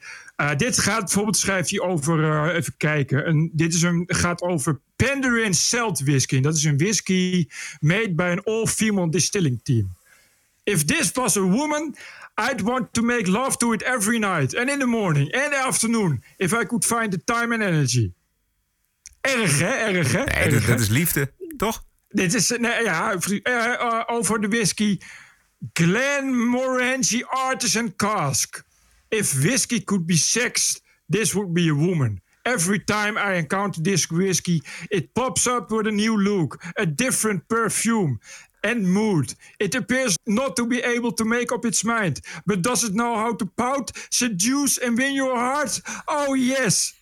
[0.57, 3.27] Dit gaat bijvoorbeeld, schrijft hij over, even kijken.
[3.27, 6.39] Een, dit is een, gaat over Penderin Celt Whisky.
[6.39, 7.47] Dat is een whisky
[7.79, 9.89] made by an all-female distilling team.
[10.63, 11.95] If this was a woman,
[12.35, 14.55] I'd want to make love to it every night.
[14.55, 16.23] And in the morning and the afternoon.
[16.37, 18.13] If I could find the time and energy.
[19.21, 19.65] Erg, hè?
[19.65, 20.23] Erg, hè?
[20.23, 20.67] Nee, Erg, dat, hè?
[20.67, 21.83] dat is liefde, toch?
[22.09, 24.99] Dit is nee, ja, eh, eh, over de whisky.
[25.73, 28.63] Glenmorangie Artisan Cask.
[29.09, 32.21] If whiskey could be sex, this would be a woman.
[32.45, 37.47] Every time I encounter this whiskey, it pops up with a new look, a different
[37.47, 38.19] perfume
[38.63, 39.35] and mood.
[39.59, 43.15] It appears not to be able to make up its mind, but does it know
[43.15, 45.81] how to pout, seduce and win your heart?
[46.07, 46.93] Oh yes.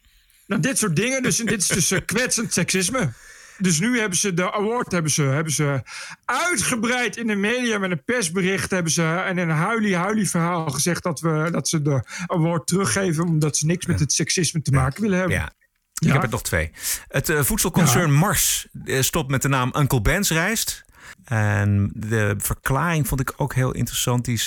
[0.47, 1.23] Nou, dit soort dingen.
[1.23, 3.13] Dus, dit is dus eh, kwetsend seksisme.
[3.59, 5.81] Dus nu hebben ze de award hebben ze, hebben ze
[6.25, 11.03] uitgebreid in de media met een persbericht hebben ze en in een huilie-huilie verhaal gezegd
[11.03, 15.01] dat, we, dat ze de award teruggeven omdat ze niks met het seksisme te maken
[15.01, 15.37] willen hebben.
[15.37, 15.51] Ja.
[15.93, 16.13] Ik Ja.
[16.13, 16.71] heb er nog twee.
[17.07, 20.85] Het eh, voedselconcern Mars eh, stopt met de naam Uncle Ben's rijst.
[21.25, 24.25] En de verklaring vond ik ook heel interessant.
[24.25, 24.39] Die,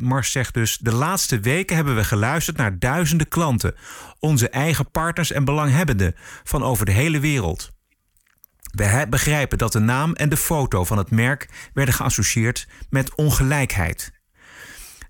[0.00, 0.78] Mars zegt dus...
[0.78, 3.74] de laatste weken hebben we geluisterd naar duizenden klanten.
[4.18, 7.74] Onze eigen partners en belanghebbenden van over de hele wereld.
[8.76, 11.48] We begrijpen dat de naam en de foto van het merk...
[11.74, 14.12] werden geassocieerd met ongelijkheid.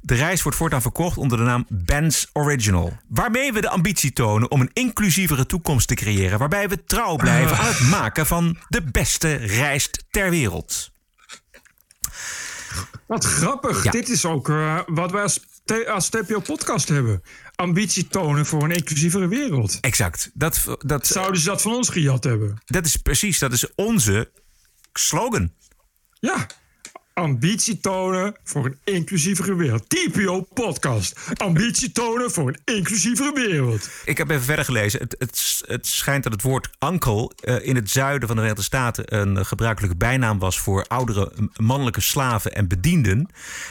[0.00, 2.96] De reis wordt voortaan verkocht onder de naam Ben's Original.
[3.08, 6.38] Waarmee we de ambitie tonen om een inclusievere toekomst te creëren.
[6.38, 10.90] Waarbij we trouw blijven aan het maken van de beste rijst ter wereld.
[13.06, 13.84] Wat grappig.
[13.84, 13.90] Ja.
[13.90, 15.40] Dit is ook eh, wat wij als,
[15.86, 17.22] als TPO podcast hebben.
[17.56, 19.78] Ambitie tonen voor een inclusievere wereld.
[19.80, 20.30] Exact.
[20.34, 22.58] Dat, dat, Zouden ze dat van ons gejat hebben?
[22.64, 24.30] dat is precies, dat is onze
[24.92, 25.52] slogan.
[26.20, 26.46] Ja.
[27.18, 29.88] Ambitie tonen voor een inclusievere wereld.
[29.88, 31.20] TPO podcast.
[31.34, 33.90] Ambitie tonen voor een inclusievere wereld.
[34.04, 35.00] Ik heb even verder gelezen.
[35.00, 38.62] Het, het, het schijnt dat het woord uncle eh, in het zuiden van de Verenigde
[38.62, 43.30] Staten een gebruikelijke bijnaam was voor oudere mannelijke slaven en bedienden.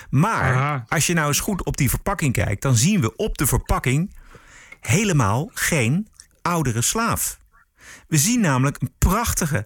[0.09, 0.85] Maar Aha.
[0.87, 4.15] als je nou eens goed op die verpakking kijkt, dan zien we op de verpakking
[4.79, 6.07] helemaal geen
[6.41, 7.39] oudere slaaf.
[8.07, 9.65] We zien namelijk een prachtige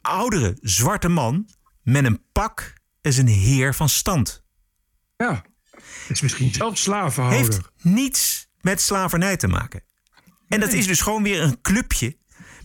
[0.00, 1.46] oudere zwarte man
[1.88, 2.72] met een pak
[3.02, 4.42] als een heer van stand.
[5.16, 5.44] Ja.
[6.08, 7.40] Is misschien zelfs slavenhouder.
[7.40, 9.82] Heeft niets met slavernij te maken.
[10.48, 12.16] En dat is dus gewoon weer een clubje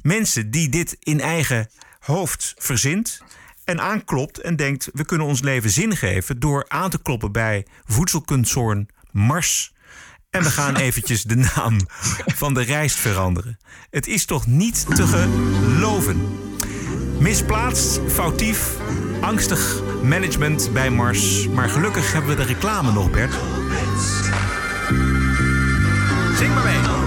[0.02, 1.70] mensen die dit in eigen
[2.00, 3.22] hoofd verzint
[3.64, 7.66] en aanklopt en denkt: we kunnen ons leven zin geven door aan te kloppen bij
[7.84, 9.74] voedselconcern Mars.
[10.30, 11.78] En we gaan eventjes de naam
[12.26, 13.58] van de rijst veranderen.
[13.90, 16.38] Het is toch niet te geloven.
[17.20, 18.78] Misplaatst, foutief,
[19.24, 21.48] angstig management bij Mars.
[21.50, 23.34] Maar gelukkig hebben we de reclame nog, Bert.
[26.38, 27.03] Zing maar mee.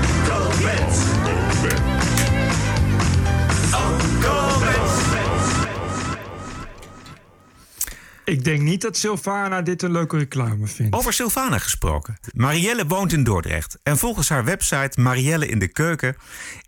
[8.27, 10.97] Ik denk niet dat Sylvana dit een leuke reclame vindt.
[10.97, 12.19] Over Sylvana gesproken.
[12.35, 13.79] Marielle woont in Dordrecht.
[13.83, 16.17] En volgens haar website Marielle in de Keuken...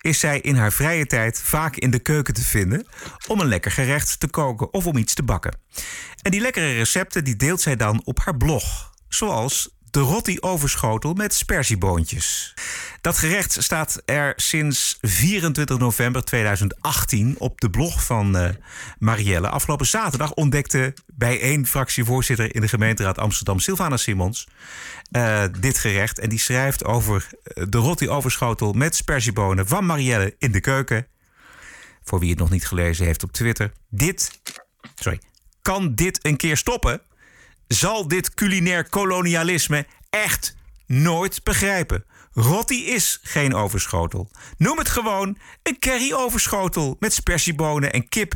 [0.01, 2.87] is zij in haar vrije tijd vaak in de keuken te vinden...
[3.27, 5.57] om een lekker gerecht te koken of om iets te bakken.
[6.23, 8.93] En die lekkere recepten die deelt zij dan op haar blog.
[9.09, 12.55] Zoals de rotti overschotel met spersieboontjes.
[13.01, 18.49] Dat gerecht staat er sinds 24 november 2018 op de blog van eh,
[18.99, 19.49] Marielle.
[19.49, 24.49] Afgelopen zaterdag ontdekte bij één fractievoorzitter in de gemeenteraad Amsterdam, Sylvana Simons,
[25.11, 26.19] eh, dit gerecht.
[26.19, 31.07] En die schrijft over eh, de rotti overschotel met spersiebonen van Marielle in de keuken.
[32.03, 33.73] Voor wie het nog niet gelezen heeft op Twitter.
[33.89, 34.41] Dit,
[34.95, 35.21] sorry,
[35.63, 37.01] kan dit een keer stoppen?
[37.69, 40.57] Zal dit culinair kolonialisme echt
[40.87, 42.05] nooit begrijpen.
[42.33, 44.31] Rotti is geen overschotel.
[44.57, 48.35] Noem het gewoon een curry-overschotel met spersiebonen en kip.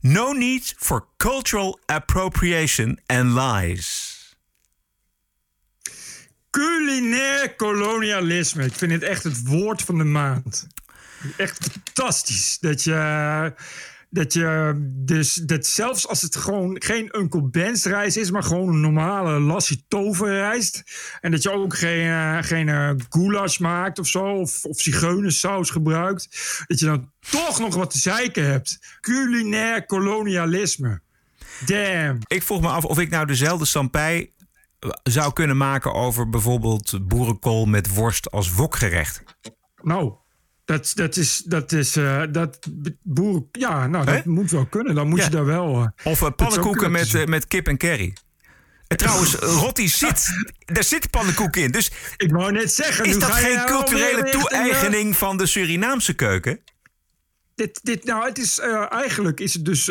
[0.00, 4.14] No need for cultural appropriation and lies.
[6.50, 8.64] Culinair kolonialisme.
[8.64, 10.66] Ik vind het echt het woord van de maand.
[11.36, 12.58] Echt fantastisch.
[12.60, 13.54] Dat je.
[14.16, 18.68] Dat je dus dat zelfs als het gewoon geen Uncle Ben's rijst is, maar gewoon
[18.68, 20.82] een normale lassie toverrijst.
[21.20, 25.70] En dat je ook geen, eh, geen eh, goulash maakt of zo, of, of zigeunersaus
[25.70, 26.28] gebruikt.
[26.66, 28.78] Dat je dan toch nog wat te zeiken hebt.
[29.00, 31.00] Culinair kolonialisme.
[31.66, 32.18] Damn.
[32.26, 34.32] Ik vroeg me af of ik nou dezelfde stampij
[35.02, 39.22] zou kunnen maken over bijvoorbeeld boerenkool met worst als wokgerecht.
[39.82, 40.14] Nou,
[40.66, 41.42] dat, dat is.
[41.46, 42.58] Dat is uh, dat
[43.02, 43.44] boer.
[43.52, 44.94] Ja, nou, dat moet wel kunnen.
[44.94, 45.24] Dan moet Ja.
[45.24, 45.80] je daar wel.
[45.82, 48.14] uh, Of uh, pannenkoeken met, met kip en curry.
[48.86, 50.28] En trouwens, Rotti zit.
[50.64, 51.70] Daar zit pannenkoek in.
[51.70, 53.04] Dus ik wou net zeggen.
[53.04, 56.60] is dat geen culturele toe-eigening van de Surinaamse keuken?
[57.54, 58.58] Dit, dit, nou, het is,
[58.88, 59.86] eigenlijk is het dus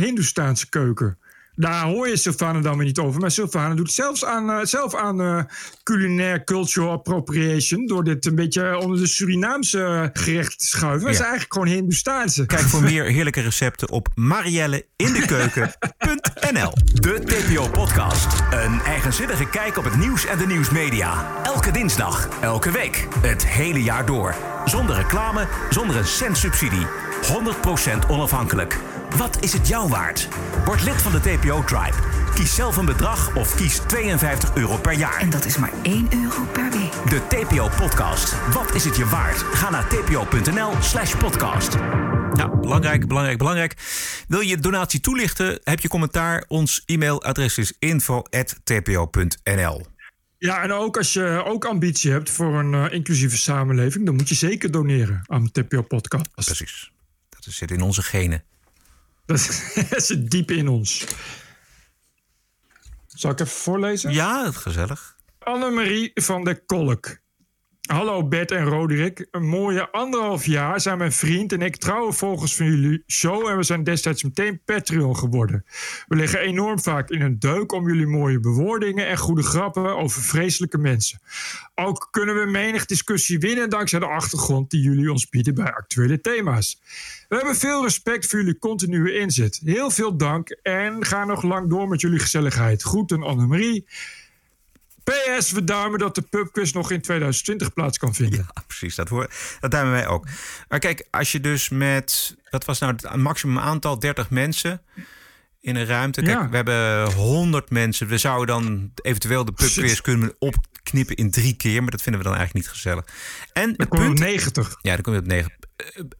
[0.00, 1.18] Hindoestaanse keuken.
[1.60, 3.20] Daar hoor je Sylvana dan weer niet over.
[3.20, 5.42] Maar Sylvana doet zelfs aan, uh, zelf aan uh,
[5.82, 7.86] culinair cultural appropriation...
[7.86, 11.00] door dit een beetje onder de Surinaamse gerechten te schuiven.
[11.00, 11.14] Dat Ja.
[11.14, 12.46] is eigenlijk gewoon Hindoestaanse.
[12.46, 16.72] Kijk voor meer heerlijke recepten op marielleindekeuken.nl.
[16.94, 18.26] De TPO-podcast.
[18.50, 21.26] Een eigenzinnige kijk op het nieuws en de nieuwsmedia.
[21.42, 24.34] Elke dinsdag, elke week, het hele jaar door.
[24.64, 26.86] Zonder reclame, zonder een cent subsidie.
[27.22, 27.26] 100%
[28.08, 28.78] onafhankelijk.
[29.16, 30.28] Wat is het jou waard?
[30.64, 31.96] Word lid van de TPO-tribe.
[32.34, 35.20] Kies zelf een bedrag of kies 52 euro per jaar.
[35.20, 36.92] En dat is maar 1 euro per week.
[37.08, 38.34] De TPO-podcast.
[38.52, 39.36] Wat is het je waard?
[39.36, 41.74] Ga naar tpo.nl slash podcast.
[42.32, 43.74] Nou, belangrijk, belangrijk, belangrijk.
[44.28, 45.60] Wil je donatie toelichten?
[45.64, 46.44] Heb je commentaar?
[46.48, 49.86] Ons e-mailadres is info.tpo.nl.
[50.38, 54.06] Ja, en ook als je ook ambitie hebt voor een uh, inclusieve samenleving...
[54.06, 56.30] dan moet je zeker doneren aan de TPO-podcast.
[56.34, 56.92] Precies.
[57.28, 58.44] Dat zit in onze genen.
[59.90, 61.06] Dat zit diep in ons.
[63.06, 64.12] Zal ik even voorlezen?
[64.12, 65.16] Ja, gezellig.
[65.38, 67.18] Annemarie van der Kolk.
[67.90, 69.26] Hallo Bert en Roderick.
[69.30, 73.48] Een mooie anderhalf jaar zijn mijn vriend en ik trouwe volgers van jullie show...
[73.48, 75.64] en we zijn destijds meteen Patreon geworden.
[76.08, 79.06] We liggen enorm vaak in een deuk om jullie mooie bewoordingen...
[79.06, 81.20] en goede grappen over vreselijke mensen.
[81.74, 83.70] Ook kunnen we menig discussie winnen...
[83.70, 86.80] dankzij de achtergrond die jullie ons bieden bij actuele thema's.
[87.28, 89.60] We hebben veel respect voor jullie continue inzet.
[89.64, 92.82] Heel veel dank en ga nog lang door met jullie gezelligheid.
[92.82, 93.86] Groeten Annemarie...
[95.10, 98.38] PS, we duimen dat de pubquiz nog in 2020 plaats kan vinden.
[98.54, 98.94] Ja, precies.
[98.94, 99.30] Dat, hoor,
[99.60, 100.26] dat duimen wij ook.
[100.68, 104.82] Maar kijk, als je dus met, wat was nou het maximum aantal, 30 mensen.
[105.60, 106.22] in een ruimte.
[106.22, 106.48] Kijk, Ja.
[106.48, 108.06] we hebben 100 mensen.
[108.06, 111.82] We zouden dan eventueel de pubquiz kunnen opknippen in drie keer.
[111.82, 113.04] Maar dat vinden we dan eigenlijk niet gezellig.
[113.52, 114.76] En Dan op 90.
[114.82, 115.52] ja, dan kom je op 9.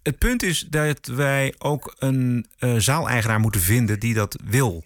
[0.02, 4.84] Het punt is dat wij ook een eh, zaaleigenaar moeten vinden die dat wil.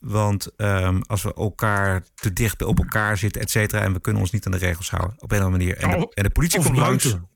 [0.00, 4.22] Want ehm, als we elkaar te dicht op elkaar zitten, et cetera, en we kunnen
[4.22, 5.76] ons niet aan de regels houden op een of andere manier.
[5.76, 7.04] En de, en de politie of komt langs.
[7.04, 7.28] buiten.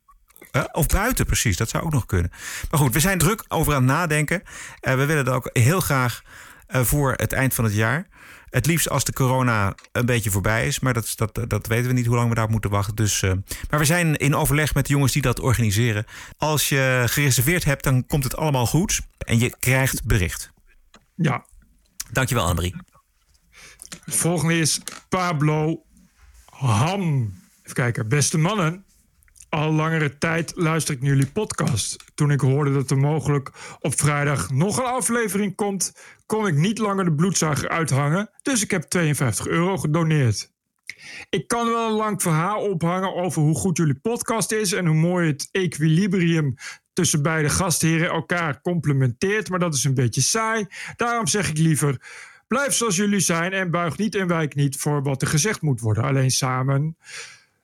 [0.51, 1.57] Eh, of buiten, precies.
[1.57, 2.31] Dat zou ook nog kunnen.
[2.71, 4.43] Maar goed, we zijn druk over aan het nadenken.
[4.81, 6.23] Eh, we willen dat ook heel graag
[6.67, 8.07] eh, voor het eind van het jaar.
[8.51, 10.81] Het liefst als de corona een beetje voorbij is.
[10.81, 12.95] Maar dat, dat, dat weten we niet hoe lang we daarop moeten wachten.
[12.95, 13.33] Dus, eh,
[13.71, 16.05] maar we zijn in overleg met de jongens die dat organiseren.
[16.37, 19.01] Als je gereserveerd hebt, dan komt het allemaal goed.
[19.19, 20.53] En je krijgt bericht.
[21.15, 21.45] Ja.
[22.15, 22.75] Dankjewel, Annemarie.
[24.05, 25.85] Het volgende is Pablo
[26.45, 27.35] Ham.
[27.63, 28.09] Even kijken.
[28.09, 28.85] Beste mannen.
[29.49, 32.05] Al langere tijd luister ik naar jullie podcast.
[32.15, 33.51] Toen ik hoorde dat er mogelijk
[33.81, 35.93] op vrijdag nog een aflevering komt,
[36.27, 38.31] kon ik niet langer de bloedzuiger uithangen.
[38.43, 40.53] Dus ik heb 52 euro gedoneerd.
[41.31, 44.97] Ik kan wel een lang verhaal ophangen over hoe goed jullie podcast is en hoe
[44.97, 46.55] mooi het equilibrium
[46.95, 50.67] tussen beide gastheren elkaar complementeert, maar dat is een beetje saai.
[50.97, 52.07] Daarom zeg ik liever:
[52.47, 55.81] blijf zoals jullie zijn en buig niet en wijk niet voor wat er gezegd moet
[55.81, 56.05] worden.
[56.05, 56.97] Alleen samen,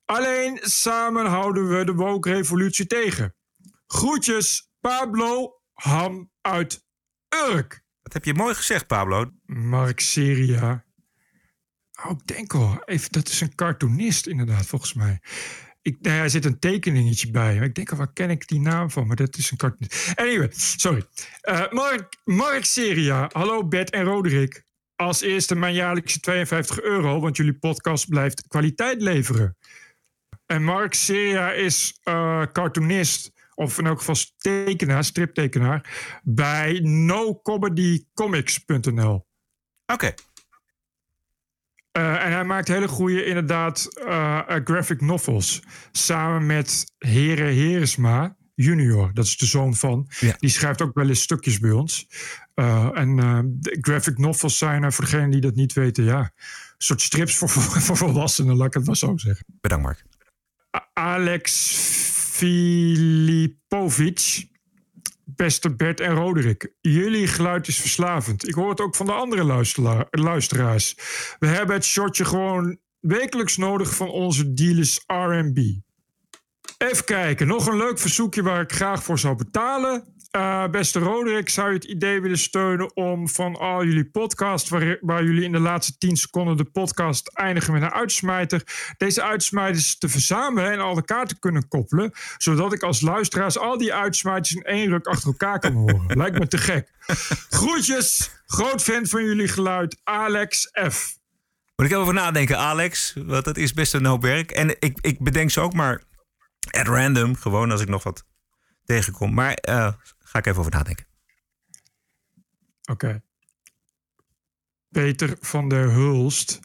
[0.05, 3.35] alleen samen houden we de woke-revolutie tegen.
[3.87, 6.85] Groetjes, Pablo Ham uit
[7.53, 7.83] Urk.
[8.03, 9.31] Dat heb je mooi gezegd, Pablo.
[9.47, 10.85] Mark Seria.
[12.05, 12.83] Oh, ik denk al.
[12.85, 15.21] Even, dat is een cartoonist inderdaad, volgens mij.
[15.83, 17.57] Ik, nou er zit een tekeningetje bij.
[17.57, 19.07] Ik denk waar ken ik die naam van?
[19.07, 20.13] Maar dat is een cartoonist.
[20.15, 21.05] Anyway, sorry.
[21.41, 23.29] Eh, Mark, Mark Seria.
[23.33, 24.65] Hallo Bert en Roderick.
[24.97, 29.57] Als eerste mijn jaarlijkse 52 euro, want jullie podcast blijft kwaliteit leveren.
[30.47, 39.27] En Mark Seria is eh, cartoonist, of in elk geval tekenaar, striptekenaar, bij nocomedycomics.nl.
[39.87, 40.15] Oké.
[41.93, 45.63] Eh, en hij maakt hele goede, inderdaad, eh, eh, graphic novels.
[45.93, 49.11] Samen met Heren Heresma junior.
[49.15, 50.09] Dat is de zoon van.
[50.21, 50.37] Ja.
[50.39, 52.09] Die schrijft ook wel eens stukjes bij ons.
[52.95, 53.17] En
[53.61, 56.31] de graphic novels zijn, er voor degenen die dat niet weten, ja, een
[56.79, 59.47] soort strips voor, voor, voor volwassenen, laat ik het maar zo zeggen.
[59.61, 60.05] Bedankt, Mark.
[60.93, 61.75] Alex
[62.31, 64.49] Filipovic.
[65.41, 68.49] Beste Bert en Roderick, jullie geluid is verslavend.
[68.49, 70.95] Ik hoor het ook van de andere luistera- luisteraars.
[71.39, 75.59] We hebben het shotje gewoon wekelijks nodig van onze dealers R&B.
[76.79, 80.15] Even kijken, nog een leuk verzoekje waar ik graag voor zou betalen.
[80.31, 84.99] Eh, beste Roderick, zou je het idee willen steunen om van al jullie podcasts, waar,
[85.01, 88.63] waar jullie in de laatste 10 seconden de podcast eindigen met een uitsmijter,
[88.97, 93.79] deze uitsmijters te verzamelen en al elkaar te kunnen koppelen, zodat ik als luisteraars al
[93.79, 96.17] die uitsmijters in één ruk achter elkaar kan horen.
[96.19, 96.91] Lijkt me te gek.
[97.51, 101.19] Groetjes, groot fan van jullie geluid, Alex F.
[101.77, 103.15] Moet ik even over nadenken, Alex?
[103.27, 104.51] Want dat is best een hoop werk.
[104.51, 106.03] En ik, ik bedenk ze ook maar
[106.71, 107.37] at random.
[107.37, 108.25] Gewoon als ik nog wat
[108.85, 109.35] tegenkom.
[109.35, 109.93] Maar eh,
[110.31, 111.07] ga ik even over nadenken.
[112.91, 113.23] Oké.
[114.89, 116.61] Peter van der Hulst.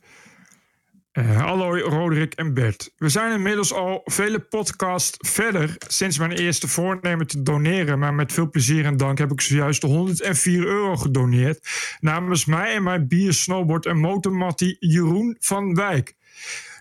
[1.12, 2.94] Eh, hallo Roderick en Bert.
[2.98, 8.00] We zijn inmiddels al vele podcasts verder sinds mijn eerste voornemen te doneren.
[8.00, 11.68] Maar met veel plezier en dank heb ik zojuist de 104 euro gedoneerd.
[12.00, 16.16] Namens mij en mijn bier, snowboard en motormattie Jeroen van Wijk.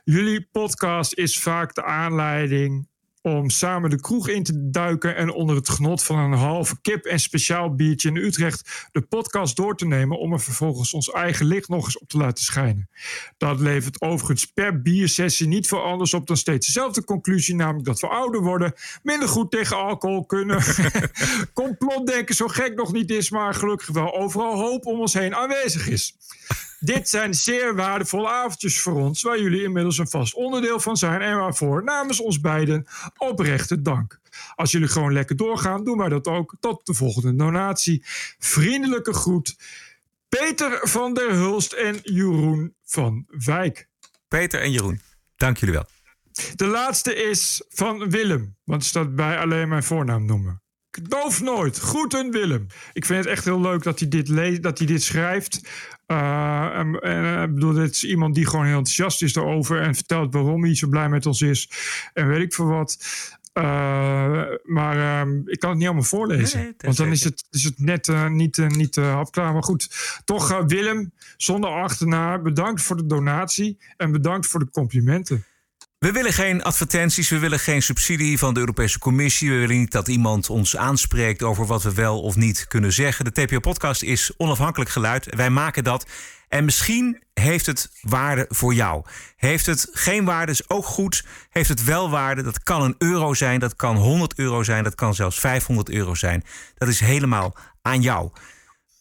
[0.04, 2.88] Jullie podcast is vaak de aanleiding
[3.26, 7.04] om samen de kroeg in te duiken en onder het genot van een halve kip
[7.04, 11.46] en speciaal biertje in Utrecht de podcast door te nemen om er vervolgens ons eigen
[11.46, 12.88] licht nog eens op te laten schijnen.
[13.36, 18.00] Dat levert overigens per biersessie niet veel anders op dan steeds dezelfde conclusie, namelijk dat
[18.00, 18.72] we ouder worden,
[19.02, 20.62] minder goed tegen alcohol kunnen,
[21.52, 25.88] complotdenken zo gek nog niet is, maar gelukkig wel overal hoop om ons heen aanwezig
[25.88, 26.16] is.
[26.84, 31.20] Dit zijn zeer waardevolle avondjes voor ons, waar jullie inmiddels een vast onderdeel van zijn
[31.20, 34.20] en waarvoor namens ons beiden oprechte dank.
[34.54, 36.56] Als jullie gewoon lekker doorgaan, doen wij dat ook.
[36.60, 38.02] Tot de volgende donatie.
[38.38, 39.56] Vriendelijke groet.
[40.28, 43.88] Peter van der Hulst en Jeroen van Wijk.
[44.28, 45.00] Peter en Jeroen,
[45.36, 45.86] dank jullie wel.
[46.54, 50.62] De laatste is van Willem, want staat bij alleen mijn voornaam noemen.
[50.90, 51.78] Ik doof nooit.
[51.78, 52.66] Groeten Willem.
[52.92, 55.60] Ik vind het echt heel leuk dat hij dit, le- dat hij dit schrijft.
[56.06, 59.94] Uh, en, en, ik bedoel, dit is iemand die gewoon heel enthousiast is daarover en
[59.94, 61.70] vertelt waarom hij zo blij met ons is.
[62.12, 62.98] En weet ik veel wat.
[63.54, 66.60] Uh, maar uh, ik kan het niet allemaal voorlezen.
[66.60, 69.52] Nee, want dan is het, is het net uh, niet, niet hapklaar.
[69.52, 69.88] Maar goed,
[70.24, 75.44] toch Willem, zonder achterna, bedankt voor de donatie en bedankt voor de complimenten.
[76.04, 79.50] We willen geen advertenties, we willen geen subsidie van de Europese Commissie.
[79.50, 83.24] We willen niet dat iemand ons aanspreekt over wat we wel of niet kunnen zeggen.
[83.24, 85.34] De TPO-podcast is onafhankelijk geluid.
[85.34, 86.06] Wij maken dat.
[86.48, 89.04] En misschien heeft het waarde voor jou.
[89.36, 91.24] Heeft het geen waarde, is ook goed.
[91.50, 94.94] Heeft het wel waarde, dat kan een euro zijn, dat kan 100 euro zijn, dat
[94.94, 96.44] kan zelfs 500 euro zijn.
[96.74, 98.30] Dat is helemaal aan jou.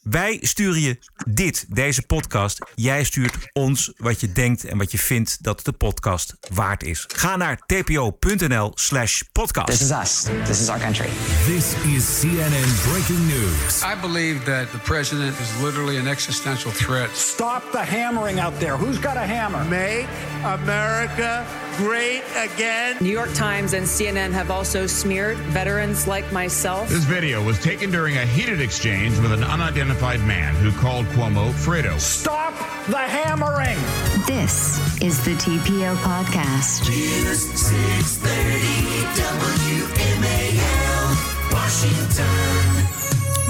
[0.04, 0.98] Wij sturen je
[1.28, 2.60] dit, deze podcast.
[2.76, 7.06] Jij stuurt ons wat je denkt en wat je vindt dat de podcast waard is.
[7.08, 9.68] Ga naar tpo.nl slash podcast.
[9.68, 10.26] This is us.
[10.46, 11.10] This is our country.
[11.46, 13.82] This is CNN breaking news.
[13.82, 17.10] I believe that the president is literally an existential threat.
[17.16, 18.78] Stop the hammering out there.
[18.78, 19.64] Who's got a hammer?
[19.64, 20.08] Make
[20.44, 21.46] America
[21.78, 22.98] great again.
[23.02, 26.90] New York Times and CNN have also smeared veterans like myself.
[26.90, 31.52] This video was taken during a heated exchange with an unidentified man who called Cuomo
[31.52, 32.00] Fredo.
[32.00, 32.54] Stop
[32.88, 33.78] the hammering.
[34.26, 36.90] This is the TPO podcast.
[36.90, 39.04] News 630
[40.14, 43.03] WMAL, Washington.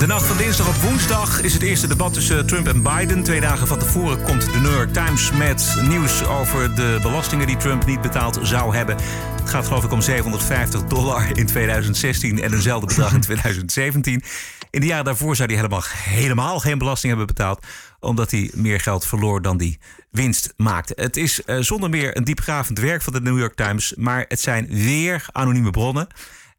[0.03, 3.23] De nacht van dinsdag op woensdag is het eerste debat tussen Trump en Biden.
[3.23, 7.57] Twee dagen van tevoren komt de New York Times met nieuws over de belastingen die
[7.57, 8.97] Trump niet betaald zou hebben.
[9.39, 14.23] Het gaat geloof ik om 750 dollar in 2016 en eenzelfde bedrag in 2017.
[14.69, 17.65] In de jaren daarvoor zou hij helemaal, helemaal geen belasting hebben betaald,
[17.99, 19.79] omdat hij meer geld verloor dan die
[20.11, 20.93] winst maakte.
[20.95, 24.39] Het is uh, zonder meer een diepgravend werk van de New York Times, maar het
[24.39, 26.07] zijn weer anonieme bronnen.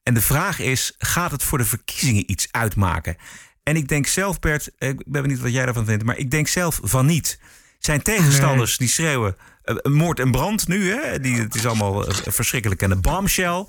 [0.05, 3.17] En de vraag is: gaat het voor de verkiezingen iets uitmaken?
[3.63, 6.49] En ik denk zelf, Bert, ik ben benieuwd wat jij daarvan vindt, maar ik denk
[6.49, 7.39] zelf van niet.
[7.79, 11.21] Zijn tegenstanders die schreeuwen uh, moord en brand nu, hè?
[11.21, 13.65] Die, het is allemaal uh, verschrikkelijk en een bombshell.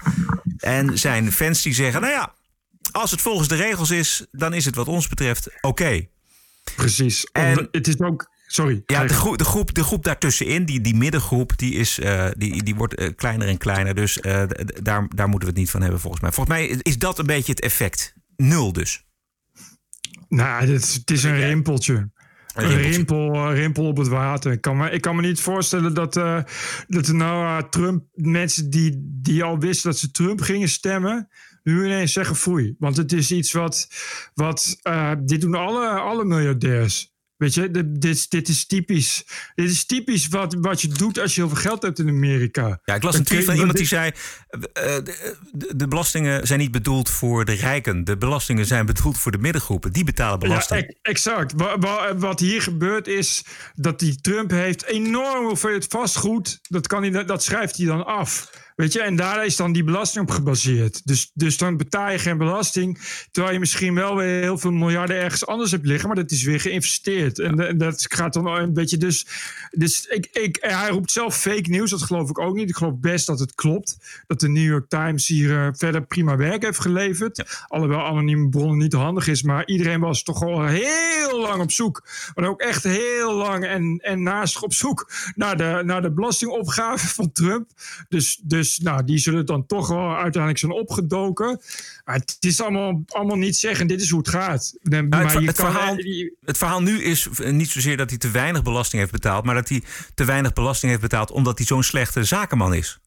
[0.58, 2.34] En zijn fans die zeggen: nou ja,
[2.92, 5.68] als het volgens de regels is, dan is het wat ons betreft oké.
[5.68, 6.10] Okay.
[6.76, 7.26] Precies.
[7.32, 8.84] En het is ook Sorry.
[8.86, 12.64] Ja, de groep, de groep, de groep daartussenin, die, die middengroep, die, is, uh, die,
[12.64, 13.96] die wordt uh, kleiner en kleiner.
[13.96, 14.44] Dus uh,
[14.82, 16.32] daar, daar moeten we het niet van hebben, volgens mij.
[16.32, 18.14] Volgens mij is dat een beetje het effect.
[18.36, 19.06] Nul dus.
[20.30, 22.10] Nou, het, het is een rimpeltje.
[22.56, 24.52] Een rimpel, rimpel op het water.
[24.52, 26.40] Ik kan me, ik kan me niet voorstellen dat, uh,
[26.88, 31.30] dat nou uh, Trump, mensen die, die al wisten dat ze Trump gingen stemmen,
[31.64, 32.76] nu ineens zeggen foei.
[32.80, 33.88] Want het is iets wat,
[34.34, 37.15] wat uh, dit doen alle, alle miljardairs.
[37.38, 39.26] Weet je, dit, dit is typisch.
[39.56, 42.80] Dit is typisch wat, wat je doet als je heel veel geld hebt in Amerika.
[42.84, 44.12] Ja, ik las een tweet van iemand die zei:
[44.52, 48.04] uh, de, de, belastingen zijn niet bedoeld voor de rijken.
[48.04, 49.94] De belastingen zijn bedoeld voor de middengroepen.
[49.94, 50.82] Die betalen belasting.
[50.82, 51.54] Ja, exact.
[52.18, 56.60] Wat hier gebeurt is dat die Trump heeft enorm hoeveelheid vastgoed.
[56.62, 58.50] Dat, kan hij, dat schrijft hij dan af.
[58.76, 61.02] Weet je, en daar is dan die belasting op gebaseerd.
[61.06, 63.00] Dus, dus dan betaal je geen belasting.
[63.32, 66.08] Terwijl je misschien wel weer heel veel miljarden ergens anders hebt liggen.
[66.08, 67.40] Maar dat is weer geïnvesteerd.
[67.40, 68.98] En, en dat gaat dan een beetje.
[68.98, 69.28] Dus,
[69.72, 71.90] dus ik, ik, hij roept zelf fake nieuws.
[71.90, 72.70] Dat geloof ik ook niet.
[72.70, 73.98] Ik geloof best dat het klopt.
[74.28, 77.38] Dat de New York Times hier uh, verder prima werk heeft geleverd.
[77.38, 77.46] Ja.
[77.68, 79.44] Alhoewel anonieme bronnen niet handig is.
[79.44, 82.08] Maar iedereen was toch al heel lang op zoek.
[82.34, 87.08] Maar ook echt heel lang en, en naast op zoek naar de, naar de belastingopgave
[87.08, 87.70] van Trump.
[88.10, 88.40] Dus.
[88.44, 91.62] dus dus nou, die zullen dan toch wel uiteindelijk zijn opgedoken.
[92.06, 94.74] Maar het is allemaal, allemaal niet zeggen, dit is hoe het gaat.
[94.82, 95.96] Nou, maar het, het, verhaal,
[96.46, 99.46] het verhaal nu is niet zozeer dat hij te weinig belasting heeft betaald...
[99.46, 101.32] maar dat hij te weinig belasting heeft betaald...
[101.32, 103.00] omdat hij zo'n slechte zakenman is.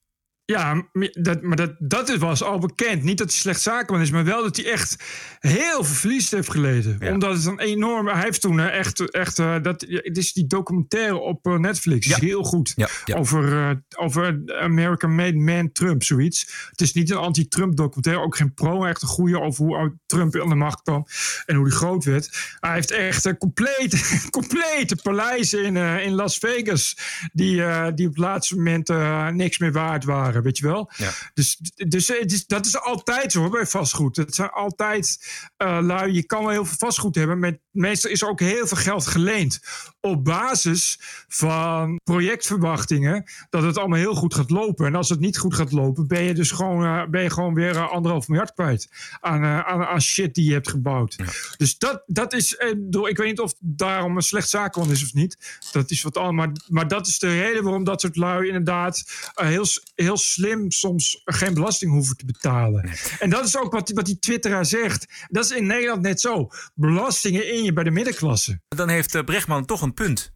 [0.53, 3.03] Ja, dat, maar dat, dat was al bekend.
[3.03, 5.05] Niet dat hij slecht zakenman is, maar wel dat hij echt
[5.39, 6.97] heel veel verlies heeft geleden.
[7.01, 7.13] Ja.
[7.13, 8.13] Omdat het een enorme.
[8.13, 9.11] Hij heeft toen echt.
[9.11, 12.07] echt uh, dat, het is die documentaire op uh, Netflix.
[12.07, 12.17] Ja.
[12.21, 12.73] Heel goed.
[12.77, 12.89] Ja.
[13.17, 16.69] Over, uh, over American Made Man Trump, zoiets.
[16.71, 18.23] Het is niet een anti-Trump documentaire.
[18.23, 18.85] Ook geen pro.
[18.85, 21.07] Echt een goede over hoe Trump aan de macht kwam.
[21.47, 22.57] En hoe hij groot werd.
[22.61, 23.99] Hij heeft echt complete,
[24.31, 26.97] complete paleizen in, in Las Vegas.
[27.33, 27.55] Die,
[27.95, 28.89] die op het laatste moment
[29.35, 30.37] niks meer waard waren.
[30.43, 30.91] Weet je wel?
[30.97, 31.11] Ja.
[31.35, 31.57] Dus,
[31.89, 34.17] dus het is, dat is altijd zo bij vastgoed.
[34.17, 35.19] Het zijn altijd
[35.59, 36.13] uh, lui.
[36.13, 37.39] Je kan wel heel veel vastgoed hebben.
[37.39, 39.61] Maar meestal is er ook heel veel geld geleend.
[40.01, 43.25] Op basis van projectverwachtingen.
[43.51, 44.87] Dat het allemaal heel goed gaat lopen.
[44.87, 46.07] En als het niet goed gaat lopen.
[46.07, 48.89] Ben je dus gewoon, uh, ben je gewoon weer uh, anderhalf miljard kwijt.
[49.21, 51.15] Aan, aan, aan shit die je hebt gebouwd.
[51.17, 51.25] Ja.
[51.57, 52.53] Dus dat, dat is.
[52.53, 55.59] ik weet niet of daarom een slecht zaakman is of niet.
[55.73, 56.37] Dat is wat anders.
[56.37, 59.05] Maar, maar dat is de reden waarom dat soort lui inderdaad
[59.35, 59.65] heel,
[59.95, 62.85] heel slim soms geen belasting hoeven te betalen.
[62.85, 62.95] Nee.
[63.19, 65.27] En dat is ook wat, wat die twitteraar zegt.
[65.29, 66.49] Dat is in Nederland net zo.
[66.75, 68.61] Belastingen in je bij de middenklasse.
[68.69, 70.33] Dan heeft Brechtman toch een punt.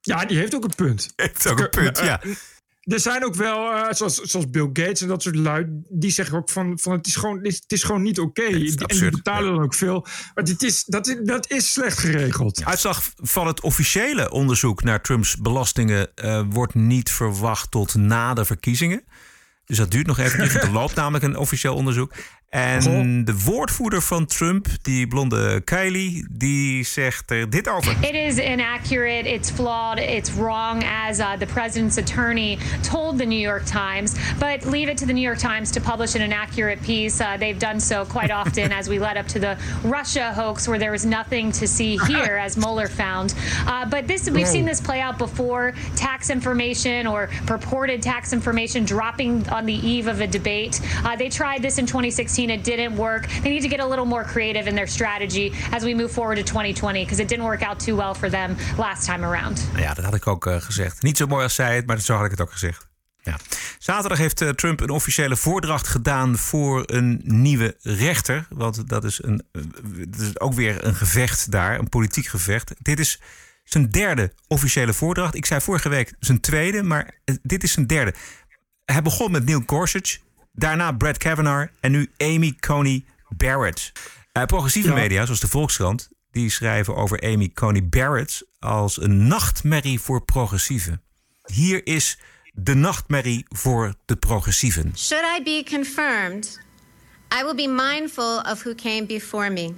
[0.00, 1.12] Ja, die heeft ook een punt.
[1.16, 2.20] Heeft ook een punt, ja.
[2.80, 6.38] er zijn ook wel, uh, zoals, zoals Bill Gates en dat soort lui, die zeggen
[6.38, 8.42] ook van, van het, is gewoon, het is gewoon niet oké.
[8.42, 8.74] Okay.
[8.86, 10.06] En die betalen dan ook veel.
[10.34, 12.64] Maar dit is, dat, is, dat is slecht geregeld.
[12.64, 18.44] Uitslag van het officiële onderzoek naar Trumps belastingen uh, wordt niet verwacht tot na de
[18.44, 19.04] verkiezingen.
[19.64, 20.60] Dus dat duurt nog even.
[20.60, 22.14] er loopt namelijk een officieel onderzoek.
[22.52, 27.96] En de woordvoerder van Trump, die blonde Kylie, die zegt er dit over.
[28.00, 32.58] It is inaccurate, it's flawed, it's wrong as uh, the president's attorney
[32.90, 34.14] told the New York Times.
[34.38, 37.20] But leave it to the New York Times to publish an inaccurate piece.
[37.20, 40.78] Uh, they've done so quite often as we led up to the Russia hoax where
[40.78, 43.34] there was nothing to see here as Mueller found.
[43.66, 48.84] Uh, but this we've seen this play out before, tax information or purported tax information
[48.84, 50.82] dropping on the eve of a debate.
[51.02, 53.26] Uh, they tried this in 2016 it didn't work.
[53.26, 56.36] They need to get a little more creative in their strategy as we move forward
[56.36, 59.68] to 2020 because it didn't work out too well for them last time around.
[59.76, 61.02] Ja, dat had ik ook uh, gezegd.
[61.02, 62.90] Niet zo mooi als zij het, maar zo had ik het ook gezegd.
[63.22, 63.36] Ja.
[63.78, 68.46] Zaterdag heeft uh, Trump een officiële voordracht gedaan voor een nieuwe rechter.
[68.50, 69.62] Want dat is, een, uh,
[70.08, 72.72] dat is ook weer een gevecht daar, een politiek gevecht.
[72.78, 73.20] Dit is
[73.64, 75.34] zijn derde officiële voordracht.
[75.34, 78.14] Ik zei vorige week zijn tweede, maar dit is zijn derde.
[78.84, 80.18] Hij begon met Neil Gorsuch.
[80.52, 83.92] Daarna Brad Kavanaugh en nu Amy Coney Barrett.
[84.32, 84.94] Uh, progressieve ja.
[84.94, 91.02] media, zoals de Volkskrant, die schrijven over Amy Coney Barrett als een nachtmerrie voor progressieven.
[91.44, 92.18] Hier is
[92.52, 94.92] de nachtmerrie voor de progressieven.
[94.96, 96.60] Should I be confirmed,
[97.40, 99.74] I will be mindful of who came before me.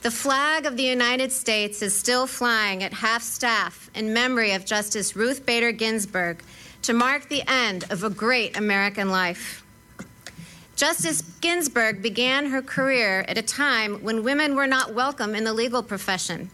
[0.00, 4.64] The flag of the United States is still flying at half staff in memory of
[4.64, 6.42] Justice Ruth Bader Ginsburg
[6.82, 9.64] to mark the end of a great American life.
[10.74, 15.52] Justice Ginsburg began her career at a time when women were not welcome in the
[15.52, 16.50] legal profession.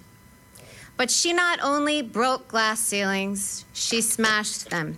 [0.98, 4.96] But she not only broke glass ceilings, she smashed them.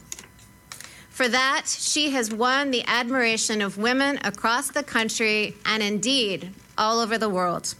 [1.10, 6.98] For that, she has won the admiration of women across the country and indeed all
[6.98, 7.74] over the world.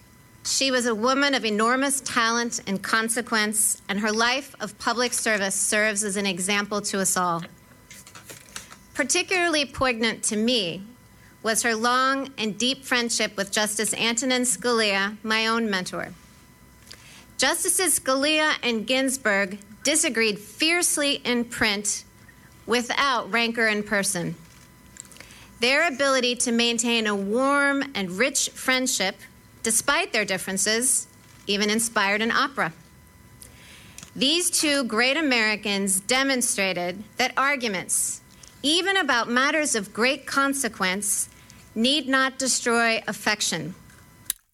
[0.45, 5.55] She was a woman of enormous talent and consequence, and her life of public service
[5.55, 7.43] serves as an example to us all.
[8.95, 10.83] Particularly poignant to me
[11.43, 16.13] was her long and deep friendship with Justice Antonin Scalia, my own mentor.
[17.39, 22.05] Justices Scalia and Ginsburg disagreed fiercely in print
[22.67, 24.35] without rancor in person.
[25.61, 29.17] Their ability to maintain a warm and rich friendship,
[29.63, 31.07] despite their differences,
[31.47, 32.73] even inspired an opera.
[34.17, 38.21] These two great Americans demonstrated that arguments,
[38.63, 41.29] even about matters of great consequence,
[41.75, 43.75] need not destroy affection.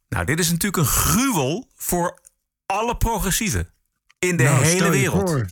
[0.09, 2.19] Nou, dit is natuurlijk een gruwel voor
[2.67, 3.71] alle progressieven
[4.19, 5.31] in de nou, hele wereld.
[5.31, 5.49] Voor.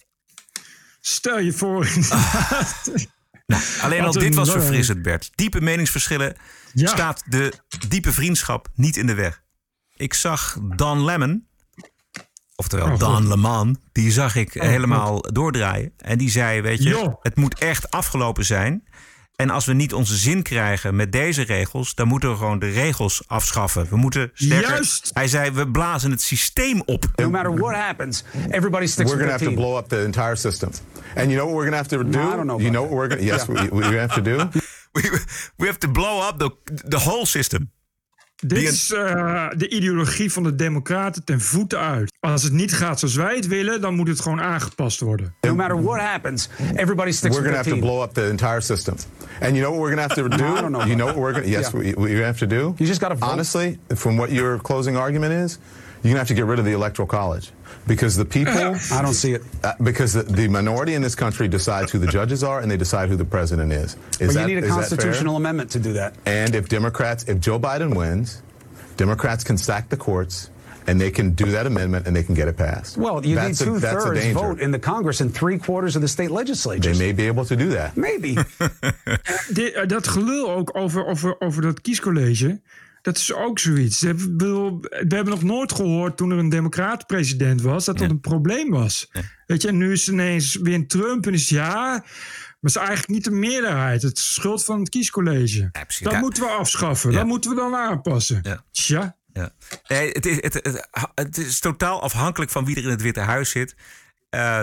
[1.00, 1.84] Stel je voor.
[3.46, 5.30] nou, alleen al dit was verfrissend, Bert.
[5.34, 6.36] Diepe meningsverschillen
[6.72, 6.88] ja.
[6.88, 7.52] staat de
[7.88, 9.42] diepe vriendschap niet in de weg.
[9.96, 11.46] Ik zag Dan Lemon,
[12.56, 15.92] oftewel oh, Dan Leman, die zag ik oh, helemaal doordraaien.
[15.96, 17.18] En die zei, weet je, jo.
[17.22, 18.84] het moet echt afgelopen zijn.
[19.36, 22.70] En als we niet onze zin krijgen met deze regels, dan moeten we gewoon de
[22.70, 23.86] regels afschaffen.
[23.90, 24.70] We moeten sterker.
[24.70, 25.10] Juist.
[25.12, 27.04] Hij zei: we blazen het systeem op.
[27.14, 30.70] No matter what happens, everybody sticks we're gonna have to blow up the entire system.
[31.14, 32.18] And you know what we're gonna have to do?
[32.18, 33.22] No, I don't know you know what we're gonna?
[33.22, 33.70] Yes, yeah.
[33.70, 34.48] we, we have to do.
[34.94, 35.10] We,
[35.56, 36.50] we have to blow up the
[36.90, 37.70] the whole system.
[38.46, 42.12] Dit is uh, de ideologie van de Democraten ten voeten uit.
[42.20, 45.34] Als het niet gaat zoals wij het willen, dan moet het gewoon aangepast worden.
[45.40, 48.94] No matter what happens, everybody sticks we're with have to blow up the entire system.
[49.40, 50.56] And you know what we're going to have to do?
[50.56, 51.94] I don't know you know what we're going Yes, yeah.
[51.96, 52.74] we, we have to do?
[52.78, 53.30] You just got to vote.
[53.30, 55.58] Honestly, from what your closing argument is,
[56.02, 57.50] you're going to have to get rid of the electoral college.
[57.86, 58.52] Because the people.
[58.92, 59.42] I don't see it.
[59.62, 62.76] Uh, because the, the, minority in this country decides who the judges are and they
[62.76, 63.96] decide who the president is.
[64.20, 66.14] Is but that, you need a constitutional amendment to do that.
[66.24, 68.42] And if Democrats, if Joe Biden wins,
[68.96, 70.50] Democrats can stack the courts
[70.86, 72.96] and they can do that amendment and they can get it passed.
[72.96, 74.38] Well, you that's need two a, that's thirds a danger.
[74.38, 76.98] vote in the Congress and three quarters of the state legislatures.
[76.98, 77.96] They may be able to do that.
[77.96, 78.34] Maybe.
[79.54, 82.60] De, dat gelul ook over, over, over dat kiescollege.
[83.04, 84.00] Dat is ook zoiets.
[84.00, 87.84] We hebben nog nooit gehoord toen er een democraat president was...
[87.84, 89.10] dat dat een probleem was.
[89.46, 92.04] Weet je, en nu is ineens weer een Trump en is ja...
[92.60, 94.02] Maar het is eigenlijk niet de meerderheid.
[94.02, 95.70] Het is schuld van het kiescollege.
[95.72, 97.12] Ja, dat moeten we afschaffen.
[97.12, 98.62] Dat moeten we dan aanpassen.
[98.70, 99.16] Tja.
[99.32, 99.50] Ja.
[99.88, 103.20] Nee, het, is, het, het, het, is totaal afhankelijk van wie er in het Witte
[103.20, 103.74] Huis zit.
[104.34, 104.62] Eh,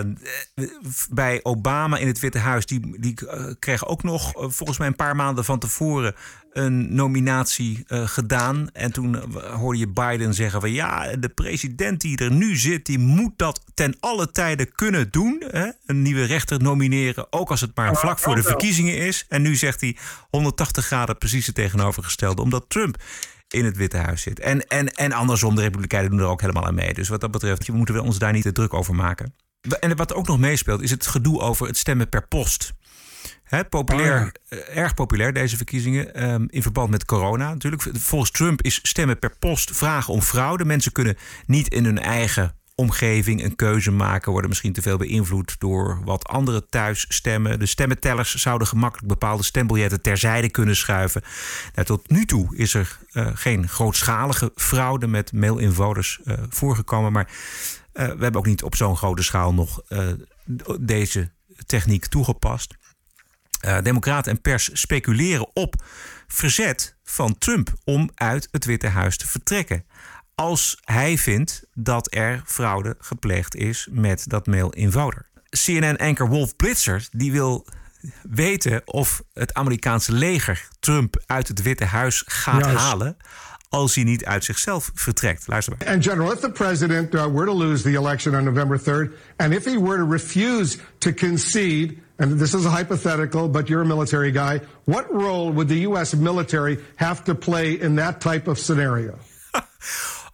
[1.09, 4.87] bij Obama in het Witte Huis, die, die eh, kreeg ook nog eh, volgens mij
[4.87, 6.15] een paar maanden van tevoren
[6.51, 8.69] een nominatie eh, gedaan.
[8.73, 12.85] En toen eh, hoorde je Biden zeggen van ja, de president die er nu zit,
[12.85, 15.43] die moet dat ten alle tijden kunnen doen.
[15.47, 15.69] Hè?
[15.85, 19.25] Een nieuwe rechter nomineren, ook als het maar vlak voor de verkiezingen is.
[19.29, 19.97] En nu zegt hij
[20.29, 23.03] 180 graden precies het tegenovergestelde, omdat Trump
[23.47, 24.39] in het Witte Huis zit.
[24.39, 26.93] En, en, en andersom, de Republikeinen doen er ook helemaal aan mee.
[26.93, 29.33] Dus wat dat betreft, moeten we ons daar niet te druk over maken.
[29.79, 32.73] En wat ook nog meespeelt, is het gedoe over het stemmen per post.
[33.69, 36.13] Populair, eh, erg populair deze verkiezingen.
[36.13, 37.83] ehm, in verband met corona natuurlijk.
[37.93, 40.65] Volgens Trump is stemmen per post vragen om fraude.
[40.65, 44.31] Mensen kunnen niet in hun eigen omgeving een keuze maken.
[44.31, 47.59] Worden misschien te veel beïnvloed door wat anderen thuis stemmen.
[47.59, 51.21] De stemmentellers zouden gemakkelijk bepaalde stembiljetten terzijde kunnen schuiven.
[51.73, 57.11] Nou, tot nu toe is er eh, geen grootschalige fraude met mail-in-voters eh, voorgekomen.
[57.11, 57.29] Maar
[57.91, 59.81] we hebben ook niet op zo'n grote schaal nog
[60.79, 61.31] deze
[61.65, 62.79] techniek toegepast.
[63.61, 65.75] Eh, Democraten en pers speculeren op
[66.27, 69.85] verzet van Trump om uit het Witte Huis te vertrekken.
[70.35, 75.29] Als hij vindt dat er fraude gepleegd is met dat mail-in voter.
[75.49, 77.67] CNN-anker Wolf Blitzer die wil
[78.21, 83.17] weten of het Amerikaanse leger Trump uit het Witte Huis gaat halen
[83.71, 85.47] als hij niet uit zichzelf vertrekt.
[85.47, 85.87] Luister maar.
[85.87, 89.53] And General, if the president uh, were to lose the election on November 3rd, and
[89.53, 93.85] if he were to refuse to concede, and this is a hypothetical, but you're a
[93.85, 96.13] military guy, what role would the U.S.
[96.13, 99.17] military have to play in that type of scenario?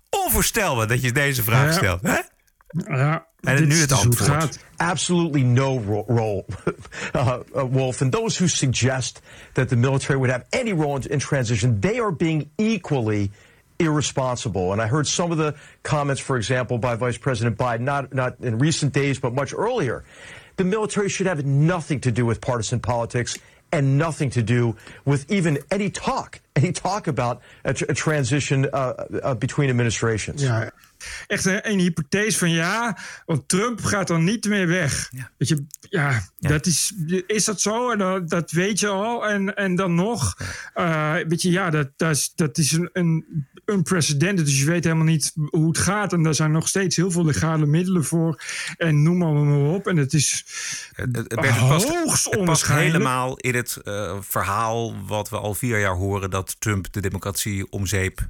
[0.09, 1.71] Onvoorstelbaar dat je deze vraag Ja.
[1.71, 2.01] stelt.
[2.01, 2.19] Hè?
[2.97, 4.59] Ja, En nu het antwoord.
[4.77, 6.45] Absolutely no ro- role,
[7.15, 8.01] uh, uh, Wolf.
[8.01, 9.21] And those who suggest
[9.53, 13.31] that the military would have any role in, in transition, they are being equally
[13.79, 14.71] irresponsible.
[14.71, 18.33] And I heard some of the comments, for example, by Vice President Biden, not, not
[18.39, 20.03] in recent days, but much earlier.
[20.57, 23.37] The military should have nothing to do with partisan politics
[23.71, 28.65] and nothing to do with even any talk, any talk about a, tr- a transition
[28.73, 30.43] uh, uh, between administrations.
[30.43, 30.69] Ja,
[31.27, 35.11] echt een, een hypothese van ja, want Trump gaat dan niet meer weg.
[35.37, 36.93] Weet je, ja, Dat is,
[37.27, 37.91] is dat zo?
[37.91, 39.27] En dat, dat weet je al.
[39.27, 40.37] En, en dan nog,
[40.73, 44.45] eh, weet je, ja, dat, dat is, dat is een, een unprecedented.
[44.45, 46.13] Dus je weet helemaal niet hoe het gaat.
[46.13, 48.41] En daar zijn nog steeds heel veel legale middelen voor.
[48.77, 49.87] En noem maar, maar op.
[49.87, 50.45] En het is
[50.95, 55.53] Het, het, het past, hoogst het past helemaal in het eh, verhaal wat we al
[55.53, 56.29] vier jaar horen...
[56.29, 58.29] dat Trump de democratie om zeep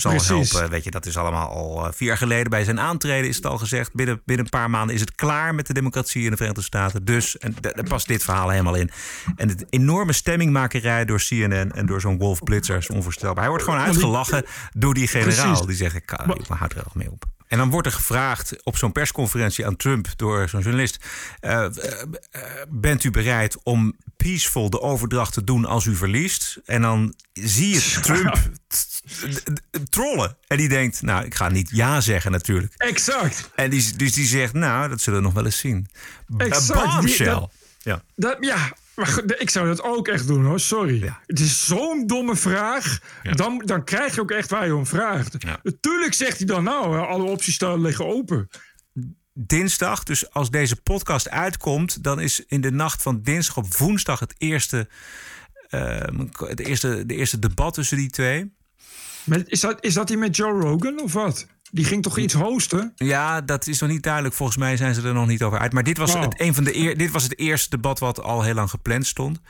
[0.00, 0.50] zal Precies.
[0.52, 0.70] helpen.
[0.70, 2.50] Weet je, dat is allemaal al eh, vier jaar geleden.
[2.50, 3.94] Bij zijn aantreden is het al gezegd.
[3.94, 7.04] Binnen, binnen een paar maanden is het klaar met de democratie in de Verenigde Staten.
[7.04, 8.90] Dus, en da- daar past dit verhaal helemaal in.
[9.36, 13.40] En de enorme stemmingmakerij door CNN en door zo'n Wolf Blitzer is onvoorstelbaar.
[13.40, 14.44] Hij wordt gewoon uitgelachen
[14.76, 15.46] door die generaal.
[15.46, 15.66] Precies.
[15.66, 16.10] Die zegt, ik
[16.48, 17.24] maar houd er wel mee op.
[17.48, 20.98] En dan wordt er gevraagd op zo'n persconferentie aan Trump door zo'n journalist:
[21.40, 22.08] eh, eh,
[22.68, 26.60] Bent u bereid om peaceful de overdracht te doen als u verliest?
[26.64, 28.36] En dan zie je Trump
[29.90, 30.36] trollen.
[30.46, 32.74] En die denkt: Nou, ik ga niet ja zeggen natuurlijk.
[32.76, 33.50] Exact.
[33.54, 35.88] En die, dus die zegt: Nou, dat zullen we nog wel eens zien.
[36.36, 36.94] Exact.
[36.94, 37.48] Bombshell.
[37.78, 38.02] Ja.
[38.16, 41.12] Dat, ja, maar goed, ik zou dat ook echt doen hoor, sorry.
[41.26, 42.98] Het is zo'n domme vraag.
[43.22, 45.44] Dan, dan krijg je ook echt waar je om vraagt.
[45.62, 48.48] Natuurlijk zegt hij dan nou, alle opties staan liggen open.
[49.32, 50.02] dinsdag.
[50.02, 54.34] Dus als deze podcast uitkomt, dan is in de nacht van dinsdag op woensdag het
[54.38, 54.88] eerste,
[55.68, 56.00] eh,
[56.36, 58.56] het eerste, de eerste debat tussen die twee.
[59.24, 61.46] Met, is, dat, is dat die met Joe Rogan of wat?
[61.70, 62.92] Die ging toch iets hosten?
[62.96, 64.34] Ja, dat is nog niet duidelijk.
[64.34, 65.72] Volgens mij zijn ze er nog niet over uit.
[65.72, 66.20] Maar dit was, Oh.
[66.22, 69.06] het, een van de eer, dit was het eerste debat wat al heel lang gepland
[69.06, 69.40] stond.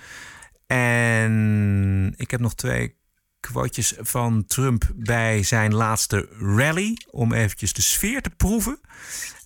[0.67, 2.97] En ik heb nog twee
[3.41, 6.97] quotejes van Trump bij zijn laatste rally.
[7.11, 8.81] Om eventjes de sfeer te proeven.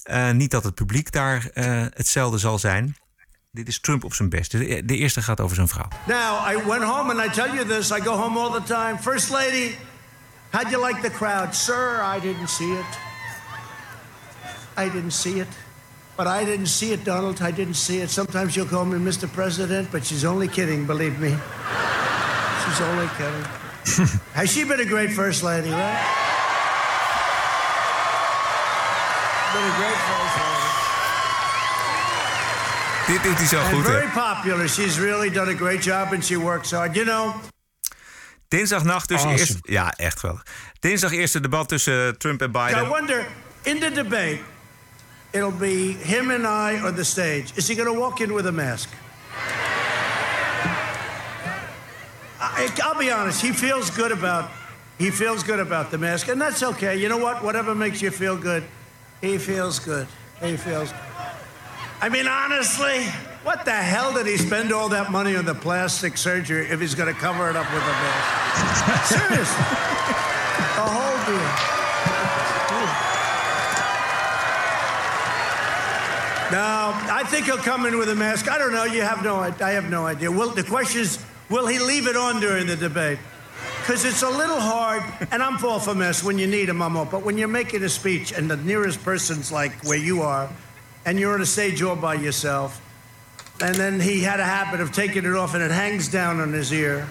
[0.03, 2.97] Eh, niet dat het publiek daar eh, hetzelfde zal zijn.
[3.51, 4.51] Dit is Trump op zijn best.
[4.51, 5.89] De, de eerste gaat over zijn vrouw.
[6.07, 8.99] Now, I went home and I tell you this, I go home all the time.
[9.01, 9.71] First lady,
[10.53, 11.55] how'd you like the crowd?
[11.55, 12.87] Sir, I didn't see it.
[14.77, 15.49] I didn't see it.
[16.17, 17.41] But I didn't see it, Donald.
[17.41, 18.11] I didn't see it.
[18.11, 19.27] Sometimes you'll call me Mr.
[19.33, 21.31] President, but she's only kidding, believe me.
[22.65, 23.45] She's only kidding.
[24.35, 25.99] Has she been a great first lady, right?
[29.53, 30.53] Been a great first lady.
[33.07, 34.69] Dit doet hij zo goed, very popular.
[34.69, 36.95] She's really done a great job and she works hard.
[36.95, 37.35] You know,
[38.53, 39.39] Dinsdagnacht dus Awesome.
[39.39, 39.59] eerst...
[39.63, 40.47] Ja, echt geweldig.
[40.81, 42.89] Dinsdag eerste debat tussen eh, Trump en I Biden.
[42.89, 43.27] wonder,
[43.63, 44.39] in the debate,
[45.31, 47.45] it'll be him and I on the stage.
[47.55, 48.89] Is he going to walk in with a mask?
[52.41, 53.41] I, I'll be honest.
[53.43, 54.51] He feels good about.
[54.99, 56.97] He feels good about the mask, and that's okay.
[56.97, 57.43] You know what?
[57.43, 58.63] Whatever makes you feel good,
[59.21, 60.07] he feels good.
[60.41, 60.93] He feels.
[62.03, 63.07] I mean, honestly,
[63.45, 66.95] what the hell did he spend all that money on the plastic surgery if he's
[66.95, 69.09] going to cover it up with a mask?
[69.15, 69.65] Seriously.
[70.77, 71.73] The whole deal.
[76.53, 78.51] No, I think he'll come in with a mask.
[78.51, 78.85] I don't know.
[78.85, 79.37] You have no.
[79.37, 80.31] I have no idea.
[80.31, 81.19] Will the question is,
[81.49, 83.19] will he leave it on during the debate?
[83.81, 86.83] Because it's a little hard, and I'm all for mess when you need him.
[86.83, 87.07] I'm all.
[87.07, 90.51] But when you're making a speech and the nearest person's like where you are,
[91.07, 92.83] and you're on a stage all by yourself,
[93.61, 96.53] and then he had a habit of taking it off, and it hangs down on
[96.53, 97.07] his ear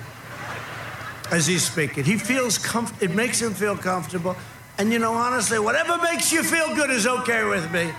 [1.32, 2.04] as he's speaking.
[2.04, 4.36] He feels comf- It makes him feel comfortable.
[4.78, 7.92] And you know, honestly, whatever makes you feel good is okay with me.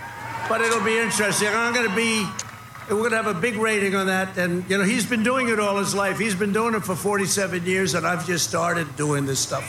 [0.49, 1.47] But it'll be interesting.
[1.49, 2.27] I'm going to be.
[2.89, 4.37] We're going to have a big rating on that.
[4.37, 6.19] And, you know, he's been doing it all his life.
[6.19, 9.63] He's been doing it for 47 years, and I've just started doing this stuff.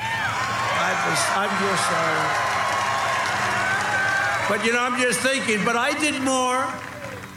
[0.00, 2.54] I've just, I've just started.
[4.48, 6.66] But, you know, I'm just thinking, but I did more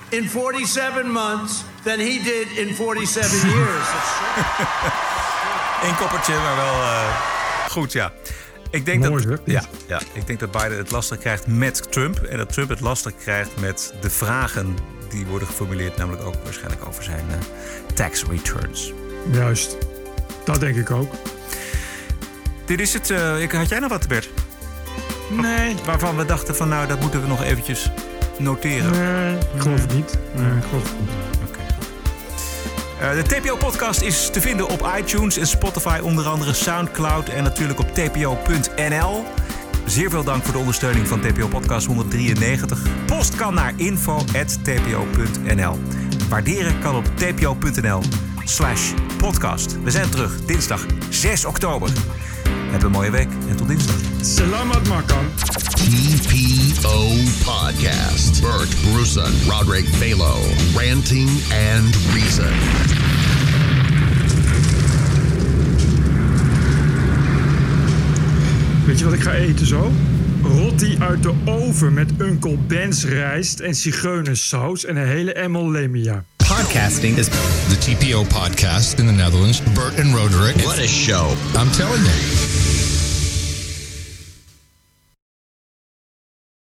[0.10, 3.88] in 47 months than he did in 47 years.
[5.84, 7.16] Eén koppertje, maar wel eh,
[7.70, 8.12] goed, ja.
[8.72, 12.18] Ik denk, Mooi, dat, ja, ja, ik denk dat Biden het lastig krijgt met Trump.
[12.24, 14.76] En dat Trump het lastig krijgt met de vragen
[15.10, 15.98] die worden geformuleerd.
[15.98, 17.38] Namelijk ook waarschijnlijk over zijn eh,
[17.96, 18.92] tax returns.
[19.32, 19.78] Juist.
[20.46, 21.14] Dat denk ik ook.
[22.66, 23.10] Dit is het.
[23.10, 24.30] eh, ik, had jij nog wat, Bert?
[25.30, 25.76] Nee.
[25.86, 27.90] Waarvan we dachten van nou, dat moeten we nog eventjes
[28.40, 28.92] noteren.
[28.92, 30.18] Nee, ik geloof het niet.
[30.36, 31.10] Nee, ik geloof het niet.
[33.00, 37.80] Eh, de TPO-podcast is te vinden op iTunes en Spotify, onder andere Soundcloud en natuurlijk
[37.80, 39.24] op tpo.nl.
[39.86, 42.82] Zeer veel dank voor de ondersteuning van TPO Podcast 193.
[43.06, 45.80] Post kan naar info.tpo.nl.
[46.30, 48.02] Waarderen kan op tpo.nl
[48.44, 49.82] slash podcast.
[49.84, 51.90] We zijn terug dinsdag 6 oktober.
[52.72, 53.96] Heb een mooie week en tot dinsdag.
[54.22, 55.26] Selamat makan.
[55.76, 57.08] TPO
[57.44, 58.42] Podcast.
[58.42, 60.36] Bert Bruson, Roderick Balo,
[60.76, 61.30] ranting
[61.74, 62.54] and reason.
[68.86, 69.92] Weet je wat ik ga eten zo?
[70.44, 76.24] Rotti uit de oven met Uncle Ben's rijst en zigeunersaus en een hele emmel lemia.
[76.38, 77.28] Podcasting is
[77.68, 79.62] the TPO podcast in the Netherlands.
[79.74, 80.56] Bert and Roderick.
[80.56, 81.36] What a show.
[81.56, 82.47] I'm telling you.